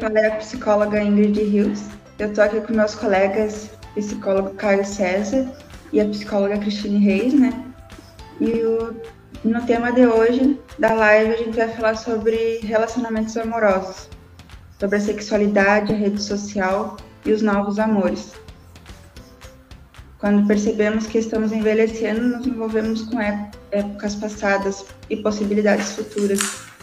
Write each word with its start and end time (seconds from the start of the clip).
Fala 0.00 0.18
é 0.18 0.26
a 0.26 0.36
psicóloga 0.36 1.02
Ingrid 1.02 1.40
Rios. 1.42 1.82
Eu 2.18 2.28
estou 2.28 2.42
aqui 2.44 2.60
com 2.60 2.72
meus 2.74 2.94
colegas, 2.94 3.70
psicólogo 3.94 4.54
Caio 4.54 4.84
César 4.84 5.46
e 5.92 6.00
a 6.00 6.08
psicóloga 6.08 6.58
Cristine 6.58 6.98
Reis, 6.98 7.32
né? 7.32 7.64
E 8.40 8.50
o, 8.64 8.94
no 9.44 9.64
tema 9.66 9.92
de 9.92 10.06
hoje 10.06 10.58
da 10.78 10.94
live 10.94 11.34
a 11.34 11.36
gente 11.36 11.56
vai 11.56 11.68
falar 11.68 11.96
sobre 11.96 12.58
relacionamentos 12.62 13.36
amorosos, 13.36 14.08
sobre 14.80 14.96
a 14.96 15.00
sexualidade, 15.00 15.92
a 15.92 15.96
rede 15.96 16.20
social 16.20 16.96
e 17.24 17.32
os 17.32 17.40
novos 17.40 17.78
amores. 17.78 18.32
Quando 20.18 20.46
percebemos 20.46 21.06
que 21.06 21.18
estamos 21.18 21.52
envelhecendo, 21.52 22.36
nos 22.36 22.46
envolvemos 22.46 23.02
com 23.02 23.20
épocas 23.70 24.16
passadas 24.16 24.84
e 25.08 25.16
possibilidades 25.18 25.92
futuras. 25.92 26.73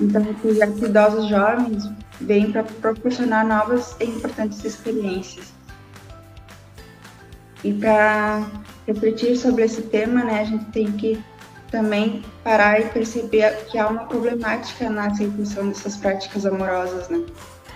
Então, 0.00 0.22
projetos 0.34 0.80
idosos 0.82 1.28
jovens 1.28 1.90
vêm 2.20 2.52
para 2.52 2.62
proporcionar 2.62 3.46
novas 3.46 3.96
e 4.00 4.04
importantes 4.04 4.64
experiências. 4.64 5.52
E 7.64 7.72
para 7.72 8.46
refletir 8.86 9.36
sobre 9.36 9.64
esse 9.64 9.82
tema, 9.82 10.24
né, 10.24 10.40
a 10.40 10.44
gente 10.44 10.64
tem 10.66 10.92
que 10.92 11.22
também 11.70 12.24
parar 12.44 12.80
e 12.80 12.84
perceber 12.90 13.66
que 13.66 13.76
há 13.76 13.88
uma 13.88 14.04
problemática 14.04 14.88
na 14.88 15.06
aceitação 15.06 15.68
dessas 15.68 15.96
práticas 15.96 16.46
amorosas, 16.46 17.08
né, 17.08 17.24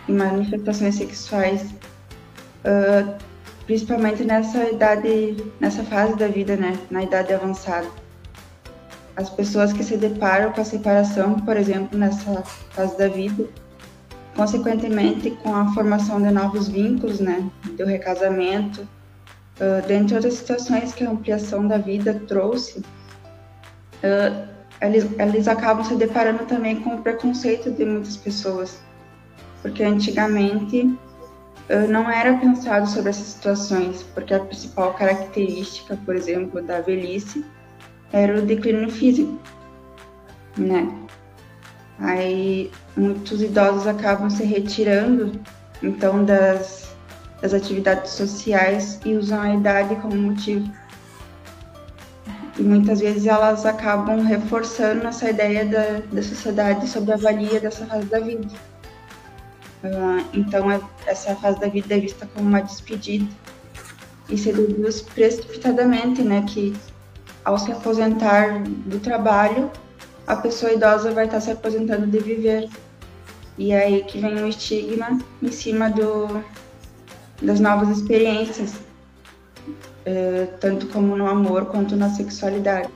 e 0.09 0.13
manifestações 0.13 0.95
sexuais, 0.95 1.75
uh, 2.65 3.15
principalmente 3.67 4.25
nessa 4.25 4.71
idade, 4.71 5.37
nessa 5.61 5.83
fase 5.85 6.17
da 6.17 6.29
vida, 6.29 6.57
né, 6.57 6.79
na 6.91 7.03
idade 7.03 7.33
avançada 7.33 8.02
as 9.17 9.29
pessoas 9.29 9.73
que 9.73 9.85
se 9.85 9.97
deparam 9.97 10.53
com 10.53 10.61
a 10.61 10.65
separação, 10.65 11.39
por 11.41 11.57
exemplo, 11.57 11.99
nessa 11.99 12.43
fase 12.71 12.97
da 12.97 13.09
vida, 13.09 13.47
consequentemente 14.35 15.31
com 15.43 15.55
a 15.55 15.73
formação 15.75 16.21
de 16.21 16.31
novos 16.31 16.69
vínculos, 16.69 17.21
né, 17.21 17.49
do 17.77 17.85
recasamento, 17.85 18.83
uh, 18.83 19.87
dentre 19.87 20.15
outras 20.15 20.35
situações 20.35 20.95
que 20.95 21.05
a 21.05 21.11
ampliação 21.11 21.67
da 21.67 21.77
vida 21.77 22.21
trouxe, 22.27 22.79
uh, 22.79 24.53
eles, 24.81 25.07
eles 25.19 25.47
acabam 25.47 25.85
se 25.85 25.95
deparando 25.95 26.45
também 26.47 26.81
com 26.81 26.95
o 26.95 27.03
preconceito 27.03 27.71
de 27.71 27.85
muitas 27.85 28.17
pessoas, 28.17 28.81
porque 29.61 29.85
antigamente 29.85 30.81
uh, 30.81 31.89
não 31.89 32.11
era 32.11 32.37
pensado 32.39 32.89
sobre 32.89 33.11
essas 33.11 33.27
situações, 33.27 34.03
porque 34.15 34.33
a 34.33 34.41
principal 34.41 34.95
característica, 34.95 35.99
por 36.07 36.17
exemplo, 36.17 36.63
da 36.63 36.81
velhice 36.81 37.45
era 38.13 38.39
o 38.39 38.43
declínio 38.43 38.91
físico, 38.91 39.39
né? 40.57 40.89
Aí 41.99 42.71
muitos 42.97 43.43
idosos 43.43 43.87
acabam 43.87 44.29
se 44.29 44.45
retirando, 44.45 45.41
então, 45.83 46.25
das, 46.25 46.95
das 47.41 47.55
atividades 47.55 48.13
sociais 48.13 49.01
e 49.05 49.15
usam 49.15 49.41
a 49.41 49.55
idade 49.55 49.97
como 49.97 50.17
motivo. 50.17 50.71
E 52.59 52.63
muitas 52.63 53.01
vezes 53.01 53.27
elas 53.27 53.65
acabam 53.65 54.23
reforçando 54.23 55.07
essa 55.07 55.31
ideia 55.31 55.65
da, 55.65 56.03
da 56.13 56.23
sociedade 56.23 56.87
sobre 56.89 57.15
a 57.15 57.17
valia 57.17 57.59
dessa 57.59 57.87
fase 57.87 58.07
da 58.07 58.21
vida. 58.21 58.47
Uh, 59.83 60.25
então, 60.33 60.71
é, 60.71 60.81
essa 61.07 61.35
fase 61.37 61.59
da 61.59 61.67
vida 61.67 61.97
é 61.97 61.99
vista 61.99 62.29
como 62.35 62.49
uma 62.49 62.61
despedida 62.61 63.27
e 64.29 64.39
se 64.39 64.53
deduz 64.53 65.03
precipitadamente, 65.03 66.23
né, 66.23 66.45
que 66.47 66.73
ao 67.45 67.59
se 67.59 67.73
aposentar 67.73 68.63
do 68.63 68.99
trabalho, 69.01 69.71
a 70.27 70.37
pessoa 70.37 70.73
idosa 70.73 71.13
vai 71.13 71.27
estar 71.27 71.41
se 71.41 71.51
aposentando 71.51 72.07
de 72.07 72.19
viver. 72.19 72.69
E 73.59 73.73
é 73.73 73.85
aí 73.85 74.05
que 74.05 74.19
vem 74.19 74.35
o 74.43 74.49
estigma 74.49 75.19
em 75.43 75.53
cima 75.53 75.91
do, 75.91 76.43
das 77.43 77.61
novas 77.61 77.89
experiências, 77.91 78.75
é, 80.05 80.47
tanto 80.61 80.87
como 80.89 81.17
no 81.17 81.27
amor 81.27 81.67
quanto 81.67 81.97
na 81.97 82.11
sexualidade. 82.11 82.89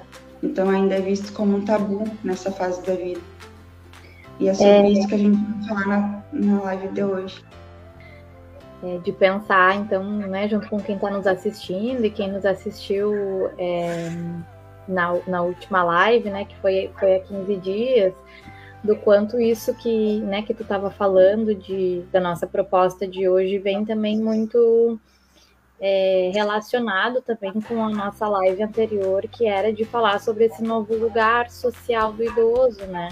Então 0.43 0.71
ainda 0.71 0.95
é 0.95 1.01
visto 1.01 1.33
como 1.33 1.57
um 1.57 1.65
tabu 1.65 2.05
nessa 2.23 2.51
fase 2.51 2.85
da 2.87 2.95
vida. 2.95 3.21
E 4.39 4.49
é 4.49 4.55
sobre 4.55 4.71
é... 4.71 4.91
isso 4.91 5.09
que 5.09 5.15
a 5.15 5.19
gente 5.19 5.37
vai 5.37 5.69
falar 5.69 5.87
na, 5.87 6.23
na 6.33 6.63
live 6.63 6.89
de 6.89 7.05
hoje 7.05 7.45
é, 8.83 8.99
de 8.99 9.13
pensar, 9.13 9.75
então, 9.77 10.05
né, 10.05 10.49
junto 10.49 10.69
com 10.69 10.79
quem 10.79 10.97
está 10.97 11.11
nos 11.11 11.27
assistindo 11.27 12.05
e 12.05 12.11
quem 12.11 12.31
nos 12.31 12.45
assistiu 12.45 13.13
é, 13.59 14.11
na, 14.87 15.15
na 15.27 15.43
última 15.43 15.83
live, 15.83 16.31
né, 16.31 16.45
que 16.45 16.57
foi, 16.57 16.91
foi 16.99 17.17
há 17.17 17.21
15 17.21 17.57
dias, 17.57 18.15
do 18.85 18.97
quanto 18.97 19.41
isso 19.41 19.75
que, 19.75 20.21
né, 20.21 20.43
que 20.43 20.55
tu 20.55 20.63
estava 20.63 20.91
falando 20.91 21.55
de, 21.55 22.03
da 22.13 22.21
nossa 22.21 22.47
proposta 22.47 23.07
de 23.07 23.29
hoje 23.29 23.59
vem 23.59 23.85
também 23.85 24.19
muito 24.21 25.01
é, 25.81 26.31
relacionado 26.33 27.21
também 27.21 27.53
com 27.61 27.83
a 27.83 27.91
nossa 27.91 28.29
live 28.29 28.63
anterior, 28.63 29.23
que 29.23 29.47
era 29.47 29.73
de 29.73 29.85
falar 29.85 30.21
sobre 30.21 30.45
esse 30.45 30.63
novo 30.63 30.95
lugar 30.95 31.51
social 31.51 32.13
do 32.13 32.23
idoso, 32.23 32.85
né? 32.87 33.09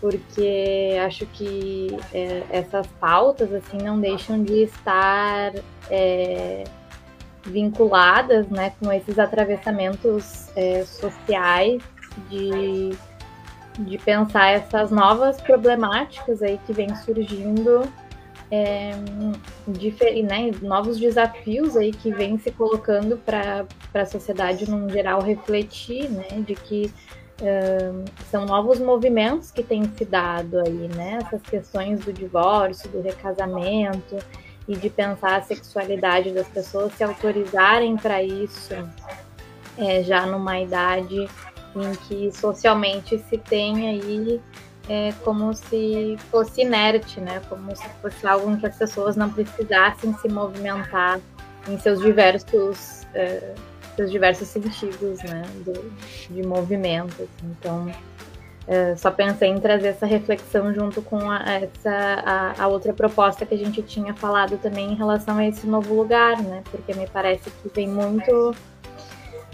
Porque 0.00 0.96
acho 1.04 1.26
que 1.26 1.96
é, 2.12 2.42
essas 2.50 2.86
pautas 3.00 3.52
assim 3.52 3.78
não 3.78 4.00
deixam 4.00 4.42
de 4.42 4.62
estar 4.62 5.52
é, 5.90 6.64
vinculadas 7.44 8.48
né, 8.48 8.72
com 8.80 8.92
esses 8.92 9.18
atravessamentos 9.18 10.48
é, 10.56 10.84
sociais 10.84 11.82
de, 12.28 12.90
de 13.78 13.98
pensar 13.98 14.48
essas 14.50 14.90
novas 14.90 15.40
problemáticas 15.40 16.42
aí 16.42 16.58
que 16.66 16.72
vêm 16.72 16.94
surgindo 16.96 17.82
é, 18.50 18.92
né, 20.22 20.50
novos 20.62 20.98
desafios 20.98 21.76
aí 21.76 21.92
que 21.92 22.10
vêm 22.12 22.38
se 22.38 22.50
colocando 22.50 23.18
para 23.18 23.66
a 23.94 24.06
sociedade 24.06 24.68
num 24.70 24.88
geral 24.88 25.20
refletir, 25.20 26.08
né, 26.08 26.42
de 26.46 26.54
que 26.54 26.92
são 28.30 28.44
novos 28.44 28.80
movimentos 28.80 29.50
que 29.50 29.62
têm 29.62 29.84
se 29.96 30.04
dado 30.04 30.58
aí, 30.60 30.88
né? 30.94 31.18
Essas 31.22 31.42
questões 31.42 32.00
do 32.00 32.12
divórcio, 32.12 32.90
do 32.90 33.00
recasamento 33.00 34.18
e 34.66 34.76
de 34.76 34.90
pensar 34.90 35.36
a 35.36 35.42
sexualidade 35.42 36.32
das 36.32 36.48
pessoas 36.48 36.92
se 36.94 37.04
autorizarem 37.04 37.96
para 37.96 38.22
isso 38.22 38.74
é, 39.78 40.02
já 40.02 40.26
numa 40.26 40.58
idade 40.58 41.28
em 41.76 41.94
que 42.06 42.32
socialmente 42.32 43.18
se 43.28 43.38
tem 43.38 43.88
aí 43.88 44.40
é, 44.88 45.12
como 45.22 45.54
se 45.54 46.16
fosse 46.30 46.62
inerte, 46.62 47.20
né? 47.20 47.40
Como 47.48 47.74
se 47.76 47.88
fosse 48.02 48.26
algo 48.26 48.50
em 48.50 48.56
que 48.56 48.66
as 48.66 48.76
pessoas 48.76 49.16
não 49.16 49.30
precisassem 49.30 50.12
se 50.14 50.28
movimentar 50.28 51.20
em 51.68 51.78
seus 51.78 52.00
diversos 52.00 53.06
é, 53.14 53.54
seus 53.98 54.12
diversos 54.12 54.46
sentidos, 54.46 55.20
né, 55.24 55.42
do, 55.64 55.92
de 56.30 56.46
movimento. 56.46 57.14
Assim. 57.14 57.56
Então, 57.58 57.92
é, 58.68 58.94
só 58.94 59.10
pensei 59.10 59.48
em 59.48 59.58
trazer 59.58 59.88
essa 59.88 60.06
reflexão 60.06 60.72
junto 60.72 61.02
com 61.02 61.28
a, 61.28 61.42
essa, 61.46 61.90
a, 61.90 62.62
a, 62.62 62.68
outra 62.68 62.92
proposta 62.92 63.44
que 63.44 63.54
a 63.54 63.58
gente 63.58 63.82
tinha 63.82 64.14
falado 64.14 64.56
também 64.58 64.92
em 64.92 64.94
relação 64.94 65.36
a 65.38 65.46
esse 65.46 65.66
novo 65.66 65.94
lugar, 65.94 66.40
né, 66.40 66.62
porque 66.70 66.94
me 66.94 67.08
parece 67.08 67.50
que 67.50 67.68
vem 67.74 67.88
muito 67.88 68.54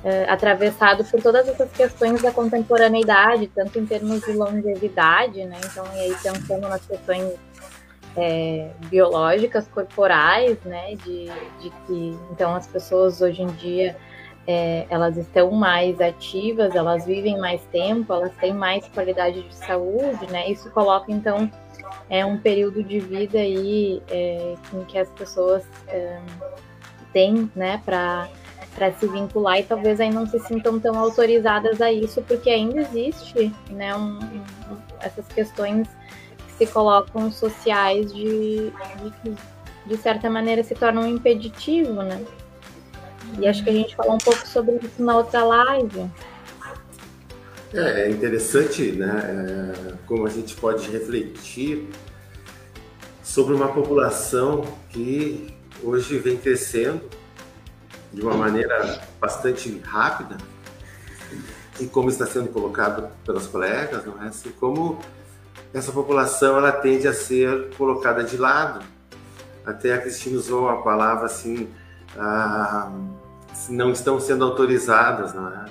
é, 0.04 0.28
atravessado 0.28 1.04
por 1.04 1.22
todas 1.22 1.48
essas 1.48 1.70
questões 1.72 2.20
da 2.20 2.30
contemporaneidade, 2.30 3.46
tanto 3.54 3.78
em 3.78 3.86
termos 3.86 4.20
de 4.20 4.32
longevidade, 4.32 5.42
né, 5.44 5.58
então, 5.64 5.86
e 5.94 6.00
aí 6.00 6.16
pensando 6.22 6.68
nas 6.68 6.84
questões 6.84 7.32
é, 8.14 8.68
biológicas, 8.90 9.66
corporais, 9.68 10.58
né, 10.64 10.96
de, 10.96 11.30
de 11.60 11.70
que, 11.86 12.18
então, 12.30 12.54
as 12.54 12.66
pessoas 12.66 13.22
hoje 13.22 13.40
em 13.40 13.46
dia 13.46 13.96
é, 14.46 14.86
elas 14.90 15.16
estão 15.16 15.50
mais 15.50 16.00
ativas, 16.00 16.74
elas 16.74 17.06
vivem 17.06 17.38
mais 17.38 17.62
tempo, 17.72 18.12
elas 18.12 18.34
têm 18.36 18.52
mais 18.52 18.86
qualidade 18.88 19.42
de 19.42 19.54
saúde, 19.54 20.30
né? 20.30 20.50
Isso 20.50 20.70
coloca 20.70 21.10
então 21.10 21.50
é 22.10 22.24
um 22.24 22.38
período 22.38 22.82
de 22.82 23.00
vida 23.00 23.38
aí 23.38 24.02
é, 24.08 24.54
em 24.72 24.84
que 24.84 24.98
as 24.98 25.08
pessoas 25.10 25.64
é, 25.88 26.20
têm, 27.12 27.50
né, 27.54 27.80
para 27.84 28.28
para 28.74 28.90
se 28.94 29.06
vincular 29.06 29.60
e 29.60 29.62
talvez 29.62 30.00
aí 30.00 30.10
não 30.10 30.26
se 30.26 30.36
sintam 30.40 30.80
tão 30.80 30.98
autorizadas 30.98 31.80
a 31.80 31.92
isso, 31.92 32.20
porque 32.22 32.50
ainda 32.50 32.80
existe, 32.80 33.54
né, 33.70 33.94
um, 33.94 34.18
um, 34.18 34.76
essas 34.98 35.24
questões 35.28 35.86
que 36.44 36.52
se 36.54 36.66
colocam 36.66 37.30
sociais 37.30 38.12
de, 38.12 38.72
de 39.22 39.36
de 39.86 39.96
certa 39.96 40.30
maneira 40.30 40.62
se 40.62 40.74
tornam 40.74 41.06
impeditivo, 41.06 42.02
né? 42.02 42.24
E 43.38 43.46
acho 43.46 43.62
que 43.64 43.70
a 43.70 43.72
gente 43.72 43.94
falou 43.96 44.14
um 44.14 44.18
pouco 44.18 44.46
sobre 44.46 44.76
isso 44.76 45.02
na 45.02 45.16
outra 45.16 45.44
live. 45.44 46.10
É, 47.72 48.02
é 48.02 48.10
interessante, 48.10 48.92
né? 48.92 49.72
É, 49.88 49.92
como 50.06 50.26
a 50.26 50.30
gente 50.30 50.54
pode 50.54 50.90
refletir 50.90 51.88
sobre 53.22 53.54
uma 53.54 53.68
população 53.68 54.62
que 54.90 55.52
hoje 55.82 56.18
vem 56.18 56.36
crescendo 56.36 57.02
de 58.12 58.22
uma 58.22 58.34
maneira 58.34 59.02
bastante 59.20 59.80
rápida 59.84 60.36
e 61.80 61.86
como 61.86 62.08
está 62.08 62.26
sendo 62.26 62.48
colocado 62.48 63.08
pelos 63.24 63.46
colegas, 63.48 64.04
não 64.04 64.22
é? 64.22 64.28
Assim, 64.28 64.50
como 64.60 65.00
essa 65.72 65.90
população 65.90 66.56
ela 66.56 66.70
tende 66.70 67.08
a 67.08 67.12
ser 67.12 67.74
colocada 67.76 68.22
de 68.22 68.36
lado. 68.36 68.84
Até 69.66 69.94
a 69.94 70.00
Cristina 70.00 70.38
usou 70.38 70.68
a 70.68 70.82
palavra 70.82 71.26
assim, 71.26 71.68
ah, 72.16 72.92
não 73.68 73.90
estão 73.90 74.20
sendo 74.20 74.44
autorizadas, 74.44 75.32
não 75.34 75.48
é? 75.48 75.66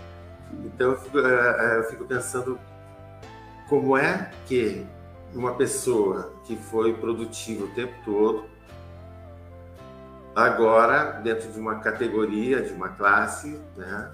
Então 0.66 0.92
eu 0.92 0.98
fico, 0.98 1.20
é, 1.20 1.76
é, 1.76 1.80
eu 1.80 1.84
fico 1.86 2.06
pensando 2.06 2.60
como 3.68 3.98
é 3.98 4.32
que 4.46 4.86
uma 5.34 5.56
pessoa 5.56 6.34
que 6.46 6.56
foi 6.56 6.94
produtiva 6.94 7.66
o 7.66 7.70
tempo 7.70 7.94
todo, 8.06 8.46
agora 10.36 11.22
dentro 11.22 11.52
de 11.52 11.60
uma 11.60 11.80
categoria, 11.80 12.62
de 12.62 12.72
uma 12.72 12.90
classe, 12.90 13.60
né, 13.76 14.12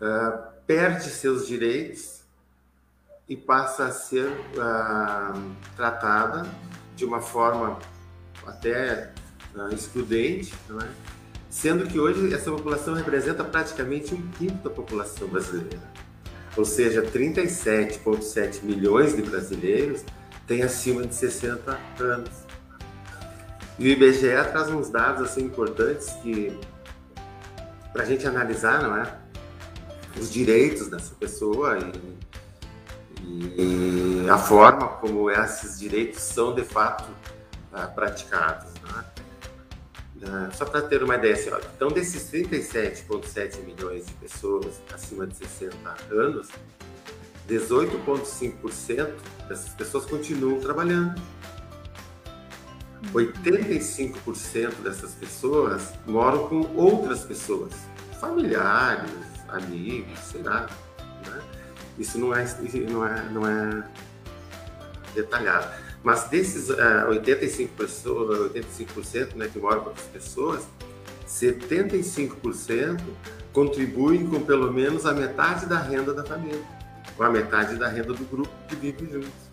uh, 0.00 0.50
perde 0.66 1.10
seus 1.10 1.46
direitos 1.46 2.22
e 3.28 3.36
passa 3.36 3.86
a 3.86 3.90
ser 3.90 4.28
uh, 4.28 5.54
tratada 5.76 6.46
de 6.96 7.04
uma 7.04 7.20
forma 7.20 7.78
até 8.46 9.12
uh, 9.54 9.72
excludente, 9.72 10.54
não 10.68 10.78
é? 10.80 10.88
Sendo 11.50 11.86
que 11.86 11.98
hoje 11.98 12.32
essa 12.32 12.50
população 12.50 12.94
representa 12.94 13.44
praticamente 13.44 14.14
um 14.14 14.22
quinto 14.38 14.62
da 14.62 14.70
população 14.70 15.28
brasileira. 15.28 15.80
Ou 16.56 16.64
seja, 16.64 17.02
37,7 17.02 18.62
milhões 18.62 19.14
de 19.14 19.22
brasileiros 19.22 20.04
têm 20.46 20.62
acima 20.62 21.06
de 21.06 21.14
60 21.14 21.78
anos. 21.98 22.30
E 23.78 23.84
o 23.84 23.88
IBGE 23.88 24.28
traz 24.50 24.68
uns 24.70 24.88
dados 24.88 25.22
assim 25.22 25.42
importantes 25.42 26.10
que 26.22 26.56
para 27.92 28.02
a 28.02 28.06
gente 28.06 28.26
analisar, 28.26 28.82
não 28.82 28.96
é, 28.96 29.12
os 30.18 30.32
direitos 30.32 30.88
dessa 30.88 31.14
pessoa 31.14 31.78
e, 33.22 34.24
e 34.24 34.30
a 34.30 34.38
forma 34.38 34.86
como 34.86 35.30
esses 35.30 35.78
direitos 35.78 36.20
são 36.20 36.54
de 36.54 36.62
fato 36.62 37.08
uh, 37.72 37.92
praticados. 37.94 38.79
Uh, 40.22 40.54
só 40.54 40.66
para 40.66 40.82
ter 40.82 41.02
uma 41.02 41.16
ideia, 41.16 41.32
assim, 41.32 41.48
ó, 41.50 41.58
então 41.74 41.88
desses 41.88 42.30
37,7 42.30 43.64
milhões 43.64 44.04
de 44.06 44.12
pessoas 44.14 44.78
acima 44.92 45.26
de 45.26 45.34
60 45.34 45.74
anos, 46.10 46.48
18,5% 47.48 49.14
dessas 49.48 49.70
pessoas 49.70 50.04
continuam 50.04 50.60
trabalhando. 50.60 51.20
85% 53.14 54.82
dessas 54.82 55.14
pessoas 55.14 55.94
moram 56.06 56.46
com 56.48 56.60
outras 56.76 57.24
pessoas, 57.24 57.72
familiares, 58.20 59.10
amigos, 59.48 60.18
sei 60.18 60.42
lá. 60.42 60.68
Né? 61.26 61.42
Isso 61.98 62.18
não 62.18 62.34
é, 62.34 62.44
não 62.90 63.06
é, 63.06 63.22
não 63.30 63.46
é 63.46 63.84
detalhado. 65.14 65.89
Mas 66.02 66.24
desses 66.24 66.70
uh, 66.70 66.74
85%, 67.10 67.68
pessoas, 67.76 68.52
85% 68.52 69.34
né, 69.34 69.48
que 69.52 69.58
moram 69.58 69.80
com 69.80 69.88
outras 69.90 70.06
pessoas, 70.06 70.66
75% 71.28 73.00
contribuem 73.52 74.26
com 74.26 74.40
pelo 74.40 74.72
menos 74.72 75.04
a 75.04 75.12
metade 75.12 75.66
da 75.66 75.78
renda 75.78 76.14
da 76.14 76.24
família, 76.24 76.62
ou 77.18 77.24
a 77.24 77.30
metade 77.30 77.76
da 77.76 77.88
renda 77.88 78.14
do 78.14 78.24
grupo 78.24 78.50
que 78.68 78.76
vive 78.76 79.10
juntos. 79.12 79.50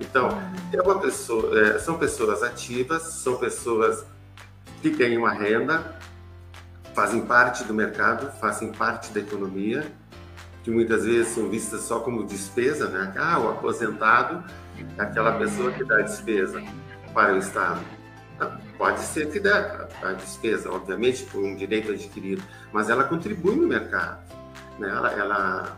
Então, 0.00 0.28
é 0.72 0.80
uma 0.80 0.98
pessoa, 1.00 1.58
é, 1.60 1.78
são 1.78 1.98
pessoas 1.98 2.42
ativas, 2.42 3.02
são 3.02 3.36
pessoas 3.36 4.04
que 4.80 4.90
têm 4.90 5.18
uma 5.18 5.32
renda, 5.32 5.98
fazem 6.94 7.26
parte 7.26 7.64
do 7.64 7.74
mercado, 7.74 8.30
fazem 8.40 8.72
parte 8.72 9.12
da 9.12 9.20
economia, 9.20 9.84
que 10.62 10.70
muitas 10.70 11.04
vezes 11.04 11.34
são 11.34 11.48
vistas 11.48 11.82
só 11.82 12.00
como 12.00 12.24
despesa, 12.24 12.88
né? 12.88 13.12
Ah, 13.16 13.38
o 13.40 13.48
aposentado 13.50 14.44
aquela 14.98 15.32
pessoa 15.38 15.72
que 15.72 15.84
dá 15.84 15.96
despesa 15.98 16.62
para 17.12 17.34
o 17.34 17.38
Estado. 17.38 17.80
Ah, 18.40 18.56
pode 18.76 19.00
ser 19.00 19.30
que 19.30 19.40
dê 19.40 19.50
a 19.50 20.12
despesa, 20.12 20.70
obviamente, 20.70 21.24
por 21.24 21.42
um 21.42 21.56
direito 21.56 21.92
adquirido, 21.92 22.42
mas 22.72 22.88
ela 22.88 23.04
contribui 23.04 23.56
no 23.56 23.66
mercado. 23.66 24.20
Né? 24.78 24.88
Ela, 24.88 25.12
ela 25.12 25.76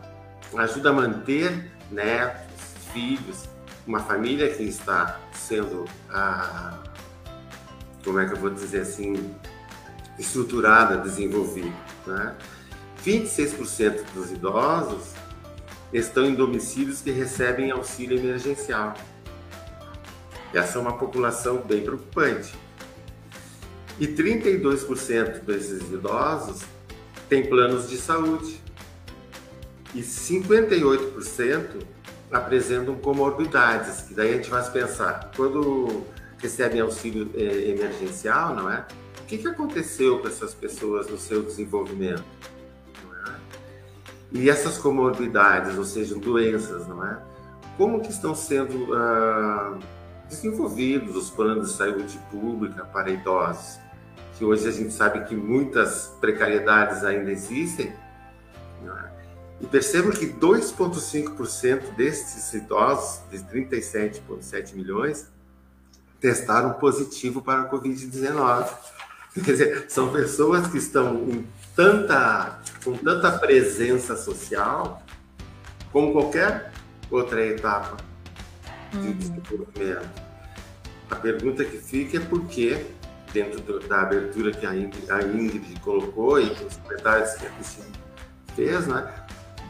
ajuda 0.57 0.89
a 0.89 0.93
manter 0.93 1.71
netos, 1.89 2.75
filhos, 2.93 3.49
uma 3.87 3.99
família 3.99 4.53
que 4.53 4.63
está 4.63 5.19
sendo, 5.33 5.85
ah, 6.09 6.77
como 8.03 8.19
é 8.19 8.27
que 8.27 8.33
eu 8.33 8.37
vou 8.37 8.49
dizer 8.49 8.81
assim, 8.81 9.33
estruturada, 10.19 10.97
desenvolvida. 10.97 11.73
Né? 12.05 12.35
26% 13.03 14.03
dos 14.13 14.31
idosos 14.31 15.13
estão 15.93 16.25
em 16.25 16.35
domicílios 16.35 17.01
que 17.01 17.11
recebem 17.11 17.71
auxílio 17.71 18.17
emergencial. 18.17 18.95
Essa 20.53 20.77
é 20.77 20.81
uma 20.81 20.97
população 20.97 21.57
bem 21.57 21.81
preocupante. 21.81 22.53
E 23.99 24.07
32% 24.07 25.41
desses 25.41 25.81
idosos 25.91 26.63
têm 27.29 27.47
planos 27.47 27.89
de 27.89 27.97
saúde. 27.97 28.59
E 29.93 30.01
58% 30.01 31.83
apresentam 32.31 32.95
comorbidades, 32.95 34.03
que 34.03 34.13
daí 34.13 34.33
a 34.33 34.37
gente 34.37 34.49
vai 34.49 34.71
pensar, 34.71 35.31
quando 35.35 36.05
recebem 36.37 36.79
auxílio 36.81 37.29
é, 37.35 37.69
emergencial, 37.69 38.55
não 38.55 38.71
é? 38.71 38.85
O 39.21 39.25
que, 39.25 39.37
que 39.37 39.47
aconteceu 39.47 40.19
com 40.19 40.27
essas 40.27 40.53
pessoas 40.53 41.07
no 41.07 41.17
seu 41.17 41.43
desenvolvimento? 41.43 42.23
É? 44.33 44.37
E 44.37 44.49
essas 44.49 44.77
comorbidades, 44.77 45.77
ou 45.77 45.85
seja, 45.85 46.15
doenças, 46.15 46.87
não 46.87 47.05
é? 47.05 47.19
Como 47.77 48.01
que 48.01 48.11
estão 48.11 48.35
sendo 48.35 48.93
ah, 48.93 49.77
desenvolvidos 50.29 51.15
os 51.15 51.29
planos 51.29 51.71
de 51.71 51.77
saúde 51.77 52.19
pública 52.29 52.85
para 52.85 53.09
idosos? 53.09 53.79
Que 54.37 54.45
hoje 54.45 54.67
a 54.67 54.71
gente 54.71 54.93
sabe 54.93 55.23
que 55.25 55.35
muitas 55.35 56.15
precariedades 56.19 57.03
ainda 57.03 57.31
existem, 57.31 57.93
e 59.61 59.67
percebam 59.67 60.11
que 60.11 60.25
2,5% 60.27 61.95
destes 61.95 62.51
idosos, 62.53 63.21
de 63.29 63.37
37,7 63.37 64.73
milhões, 64.73 65.27
testaram 66.19 66.73
positivo 66.73 67.41
para 67.41 67.61
a 67.61 67.69
Covid-19. 67.69 68.69
Quer 69.35 69.51
dizer, 69.51 69.85
são 69.87 70.11
pessoas 70.11 70.67
que 70.67 70.77
estão 70.77 71.15
em 71.29 71.47
tanta, 71.75 72.59
com 72.83 72.93
tanta 72.93 73.31
presença 73.37 74.15
social 74.15 75.01
como 75.91 76.13
qualquer 76.13 76.71
outra 77.09 77.45
etapa 77.45 77.97
de 78.91 78.97
uhum. 78.97 79.13
desenvolvimento. 79.13 80.21
A 81.09 81.15
pergunta 81.15 81.65
que 81.65 81.77
fica 81.77 82.17
é 82.17 82.19
por 82.21 82.45
que, 82.45 82.85
dentro 83.33 83.59
do, 83.61 83.79
da 83.79 84.01
abertura 84.01 84.51
que 84.51 84.65
a 84.65 84.75
Ingrid, 84.75 85.11
a 85.11 85.21
Ingrid 85.21 85.79
colocou 85.81 86.39
e 86.39 86.51
os 86.51 86.77
comentários 86.77 87.33
que 87.33 87.45
a 87.45 87.49
Cristina 87.49 87.87
fez, 88.55 88.87
né? 88.87 89.13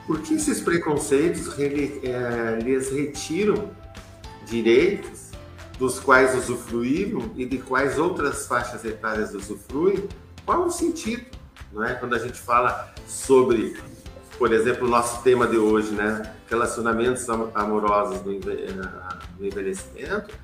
Por 0.05 0.21
que 0.21 0.35
esses 0.35 0.61
preconceitos 0.61 1.47
é, 1.57 2.59
lhes 2.61 2.91
retiram 2.91 3.71
direitos 4.45 5.31
dos 5.77 5.99
quais 5.99 6.35
usufruíram 6.35 7.31
e 7.35 7.45
de 7.45 7.57
quais 7.57 7.97
outras 7.97 8.45
faixas 8.45 8.83
etárias 8.85 9.33
usufruem? 9.33 10.07
Qual 10.45 10.65
o 10.65 10.71
sentido? 10.71 11.25
Não 11.71 11.83
é? 11.83 11.95
Quando 11.95 12.15
a 12.15 12.19
gente 12.19 12.39
fala 12.39 12.93
sobre, 13.07 13.77
por 14.37 14.51
exemplo, 14.51 14.87
o 14.87 14.89
nosso 14.89 15.21
tema 15.23 15.47
de 15.47 15.57
hoje, 15.57 15.91
né? 15.91 16.35
relacionamentos 16.49 17.27
amorosos 17.29 18.21
no 18.23 19.45
envelhecimento, 19.45 20.35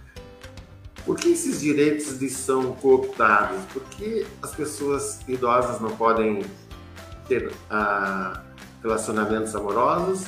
por 1.06 1.18
que 1.18 1.30
esses 1.30 1.62
direitos 1.62 2.18
são 2.34 2.74
cooptados? 2.74 3.62
Por 3.74 3.82
que 3.84 4.26
as 4.42 4.54
pessoas 4.54 5.20
idosas 5.28 5.80
não 5.80 5.96
podem 5.96 6.46
ter 7.28 7.52
a 7.70 8.42
relacionamentos 8.82 9.56
amorosos, 9.56 10.28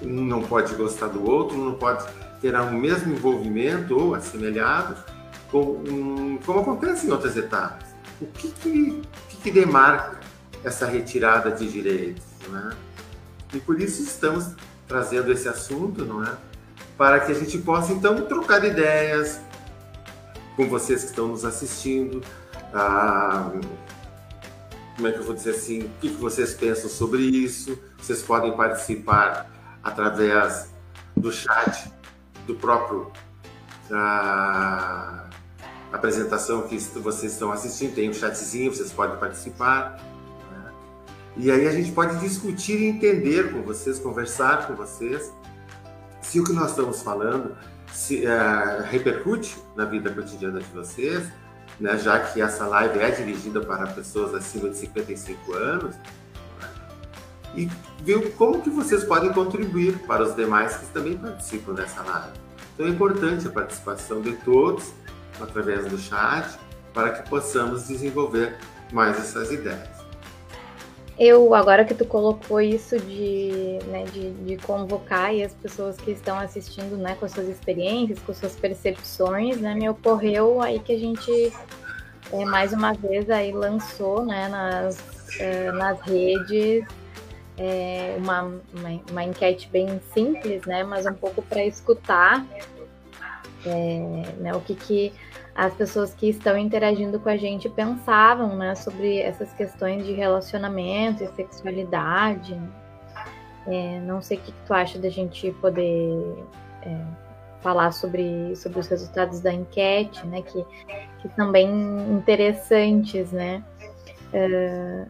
não 0.00 0.42
pode 0.42 0.74
gostar 0.74 1.08
do 1.08 1.28
outro, 1.28 1.56
não 1.56 1.74
pode 1.74 2.04
ter 2.40 2.54
o 2.54 2.72
mesmo 2.72 3.12
envolvimento 3.12 3.96
ou 3.96 4.14
assemelhado, 4.14 4.96
com, 5.50 6.38
como 6.44 6.60
acontece 6.60 7.06
em 7.06 7.10
outras 7.10 7.36
etapas. 7.36 7.88
O 8.20 8.26
que, 8.26 8.48
que, 8.50 9.02
que, 9.42 9.50
demarca 9.50 10.20
essa 10.64 10.86
retirada 10.86 11.50
de 11.50 11.70
direitos? 11.70 12.24
Não 12.48 12.58
é? 12.58 12.72
E 13.54 13.60
por 13.60 13.80
isso 13.80 14.02
estamos 14.02 14.54
trazendo 14.86 15.30
esse 15.32 15.48
assunto, 15.48 16.04
não 16.04 16.24
é? 16.24 16.36
Para 16.96 17.20
que 17.20 17.32
a 17.32 17.34
gente 17.34 17.58
possa 17.58 17.92
então 17.92 18.24
trocar 18.26 18.64
ideias 18.64 19.40
com 20.56 20.68
vocês 20.68 21.02
que 21.02 21.10
estão 21.10 21.28
nos 21.28 21.44
assistindo, 21.44 22.22
ah, 22.72 23.50
como 24.96 25.08
é 25.08 25.12
que 25.12 25.18
eu 25.18 25.24
vou 25.24 25.34
dizer 25.34 25.50
assim, 25.50 25.80
o 25.82 25.88
que 26.00 26.08
vocês 26.08 26.54
pensam 26.54 26.88
sobre 26.88 27.22
isso. 27.22 27.78
Vocês 27.98 28.22
podem 28.22 28.56
participar 28.56 29.50
através 29.82 30.68
do 31.16 31.32
chat 31.32 31.90
do 32.46 32.54
próprio 32.54 33.10
da 33.88 35.28
apresentação 35.92 36.62
que 36.62 36.78
vocês 36.78 37.32
estão 37.32 37.52
assistindo. 37.52 37.94
Tem 37.94 38.08
um 38.08 38.14
chatzinho, 38.14 38.74
vocês 38.74 38.92
podem 38.92 39.16
participar. 39.18 40.00
Né? 40.50 40.72
E 41.36 41.50
aí 41.50 41.68
a 41.68 41.72
gente 41.72 41.92
pode 41.92 42.18
discutir 42.18 42.80
e 42.80 42.86
entender 42.86 43.52
com 43.52 43.62
vocês, 43.62 43.98
conversar 43.98 44.66
com 44.66 44.74
vocês 44.74 45.32
se 46.22 46.40
o 46.40 46.44
que 46.44 46.52
nós 46.52 46.70
estamos 46.70 47.02
falando 47.02 47.54
se, 47.92 48.24
uh, 48.24 48.82
repercute 48.84 49.58
na 49.76 49.84
vida 49.84 50.10
cotidiana 50.10 50.60
de 50.60 50.68
vocês, 50.72 51.28
né, 51.78 51.98
já 51.98 52.18
que 52.20 52.40
essa 52.40 52.66
live 52.66 52.98
é 53.00 53.10
dirigida 53.10 53.60
para 53.60 53.86
pessoas 53.88 54.34
acima 54.34 54.70
de 54.70 54.76
55 54.78 55.52
anos, 55.52 55.94
e 57.54 57.68
ver 58.02 58.32
como 58.32 58.62
que 58.62 58.70
vocês 58.70 59.04
podem 59.04 59.30
contribuir 59.32 59.98
para 60.06 60.22
os 60.22 60.34
demais 60.34 60.76
que 60.76 60.86
também 60.86 61.18
participam 61.18 61.74
dessa 61.74 62.02
live. 62.02 62.38
Então 62.74 62.86
é 62.86 62.88
importante 62.88 63.46
a 63.46 63.50
participação 63.50 64.22
de 64.22 64.32
todos 64.36 64.92
através 65.40 65.86
do 65.86 65.98
chat 65.98 66.58
para 66.92 67.10
que 67.10 67.28
possamos 67.28 67.88
desenvolver 67.88 68.56
mais 68.92 69.18
essas 69.18 69.50
ideias. 69.50 70.02
Eu, 71.18 71.54
agora 71.54 71.84
que 71.84 71.94
tu 71.94 72.06
colocou 72.06 72.60
isso 72.60 72.98
de, 72.98 73.78
né, 73.86 74.04
de, 74.12 74.32
de 74.32 74.56
convocar 74.56 75.30
as 75.30 75.52
pessoas 75.52 75.96
que 75.96 76.10
estão 76.10 76.38
assistindo, 76.38 76.96
né, 76.96 77.14
com 77.14 77.26
as 77.26 77.32
suas 77.32 77.48
experiências, 77.48 78.18
com 78.20 78.32
as 78.32 78.38
suas 78.38 78.56
percepções, 78.56 79.60
né, 79.60 79.74
me 79.74 79.88
ocorreu 79.88 80.60
aí 80.60 80.78
que 80.78 80.92
a 80.92 80.98
gente, 80.98 81.52
é, 82.32 82.44
mais 82.44 82.72
uma 82.72 82.94
vez, 82.94 83.28
aí 83.28 83.52
lançou, 83.52 84.24
né, 84.24 84.48
nas, 84.48 84.98
é, 85.38 85.70
nas 85.70 86.00
redes 86.00 86.84
é, 87.58 88.16
uma, 88.18 88.42
uma, 88.42 89.00
uma, 89.10 89.24
enquete 89.24 89.68
bem 89.70 90.00
simples, 90.12 90.64
né, 90.64 90.82
mas 90.82 91.04
um 91.06 91.14
pouco 91.14 91.42
para 91.42 91.64
escutar 91.64 92.44
é, 93.66 94.32
né, 94.38 94.54
o 94.54 94.60
que 94.60 94.74
que 94.74 95.12
as 95.54 95.74
pessoas 95.74 96.14
que 96.14 96.28
estão 96.28 96.56
interagindo 96.56 97.20
com 97.20 97.28
a 97.28 97.36
gente 97.36 97.68
pensavam 97.68 98.56
né, 98.56 98.74
sobre 98.74 99.18
essas 99.18 99.52
questões 99.52 100.04
de 100.06 100.12
relacionamento 100.12 101.22
e 101.22 101.28
sexualidade. 101.28 102.58
É, 103.66 104.00
não 104.00 104.22
sei 104.22 104.38
o 104.38 104.40
que, 104.40 104.52
tu 104.66 104.74
acha 104.74 104.98
da 104.98 105.08
gente 105.08 105.50
poder 105.60 106.44
é, 106.82 106.96
falar 107.60 107.92
sobre, 107.92 108.56
sobre 108.56 108.80
os 108.80 108.88
resultados 108.88 109.40
da 109.40 109.52
enquete, 109.52 110.26
né, 110.26 110.42
que, 110.42 110.64
que 111.20 111.28
são 111.36 111.52
bem 111.52 111.70
interessantes, 112.10 113.30
né? 113.30 113.62
É, 114.32 115.06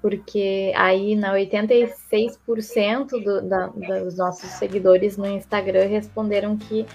porque 0.00 0.72
aí 0.74 1.14
na 1.14 1.32
86% 1.34 3.22
do, 3.22 3.42
da, 3.48 3.66
dos 3.68 4.16
nossos 4.16 4.50
seguidores 4.50 5.16
no 5.16 5.26
Instagram 5.26 5.86
responderam 5.86 6.56
que 6.56 6.86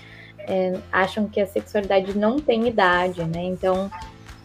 é, 0.47 0.79
acham 0.91 1.27
que 1.27 1.41
a 1.41 1.45
sexualidade 1.45 2.17
não 2.17 2.39
tem 2.39 2.67
idade, 2.67 3.23
né? 3.25 3.43
Então, 3.43 3.91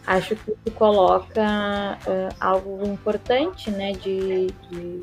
acho 0.05 0.35
que 0.35 0.51
isso 0.51 0.75
coloca 0.75 1.97
algo 2.39 2.85
importante, 2.85 3.71
né, 3.71 3.93
de, 3.93 4.47
de, 4.69 5.01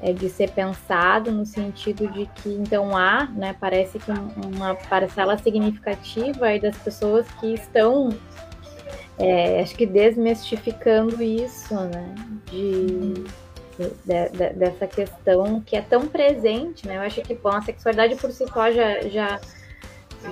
é, 0.00 0.12
de, 0.12 0.28
ser 0.28 0.50
pensado 0.50 1.32
no 1.32 1.44
sentido 1.44 2.06
de 2.08 2.26
que, 2.36 2.50
então, 2.50 2.96
há, 2.96 3.26
né, 3.26 3.56
parece 3.60 3.98
que 3.98 4.10
uma 4.10 4.74
parcela 4.74 5.36
significativa 5.38 6.46
aí 6.46 6.60
das 6.60 6.76
pessoas 6.78 7.26
que 7.40 7.54
estão, 7.54 8.10
é, 9.18 9.60
acho 9.60 9.74
que 9.74 9.86
desmistificando 9.86 11.20
isso, 11.20 11.74
né, 11.74 12.14
de, 12.46 13.14
de, 13.76 14.28
de, 14.30 14.50
dessa 14.54 14.86
questão 14.86 15.60
que 15.60 15.74
é 15.74 15.82
tão 15.82 16.06
presente, 16.06 16.86
né, 16.86 16.96
eu 16.96 17.02
acho 17.02 17.20
que, 17.22 17.34
bom, 17.34 17.50
a 17.50 17.62
sexualidade 17.62 18.14
por 18.14 18.30
si 18.30 18.46
só 18.46 18.70
já, 18.70 19.00
já 19.08 19.40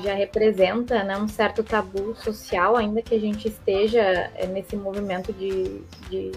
já 0.02 0.14
representa 0.14 1.02
né, 1.02 1.16
um 1.16 1.28
certo 1.28 1.62
tabu 1.62 2.14
social, 2.16 2.76
ainda 2.76 3.02
que 3.02 3.14
a 3.14 3.21
gente 3.21 3.49
esteja 3.49 4.00
é, 4.35 4.47
nesse 4.47 4.76
movimento 4.76 5.33
de, 5.33 5.81
de, 6.11 6.33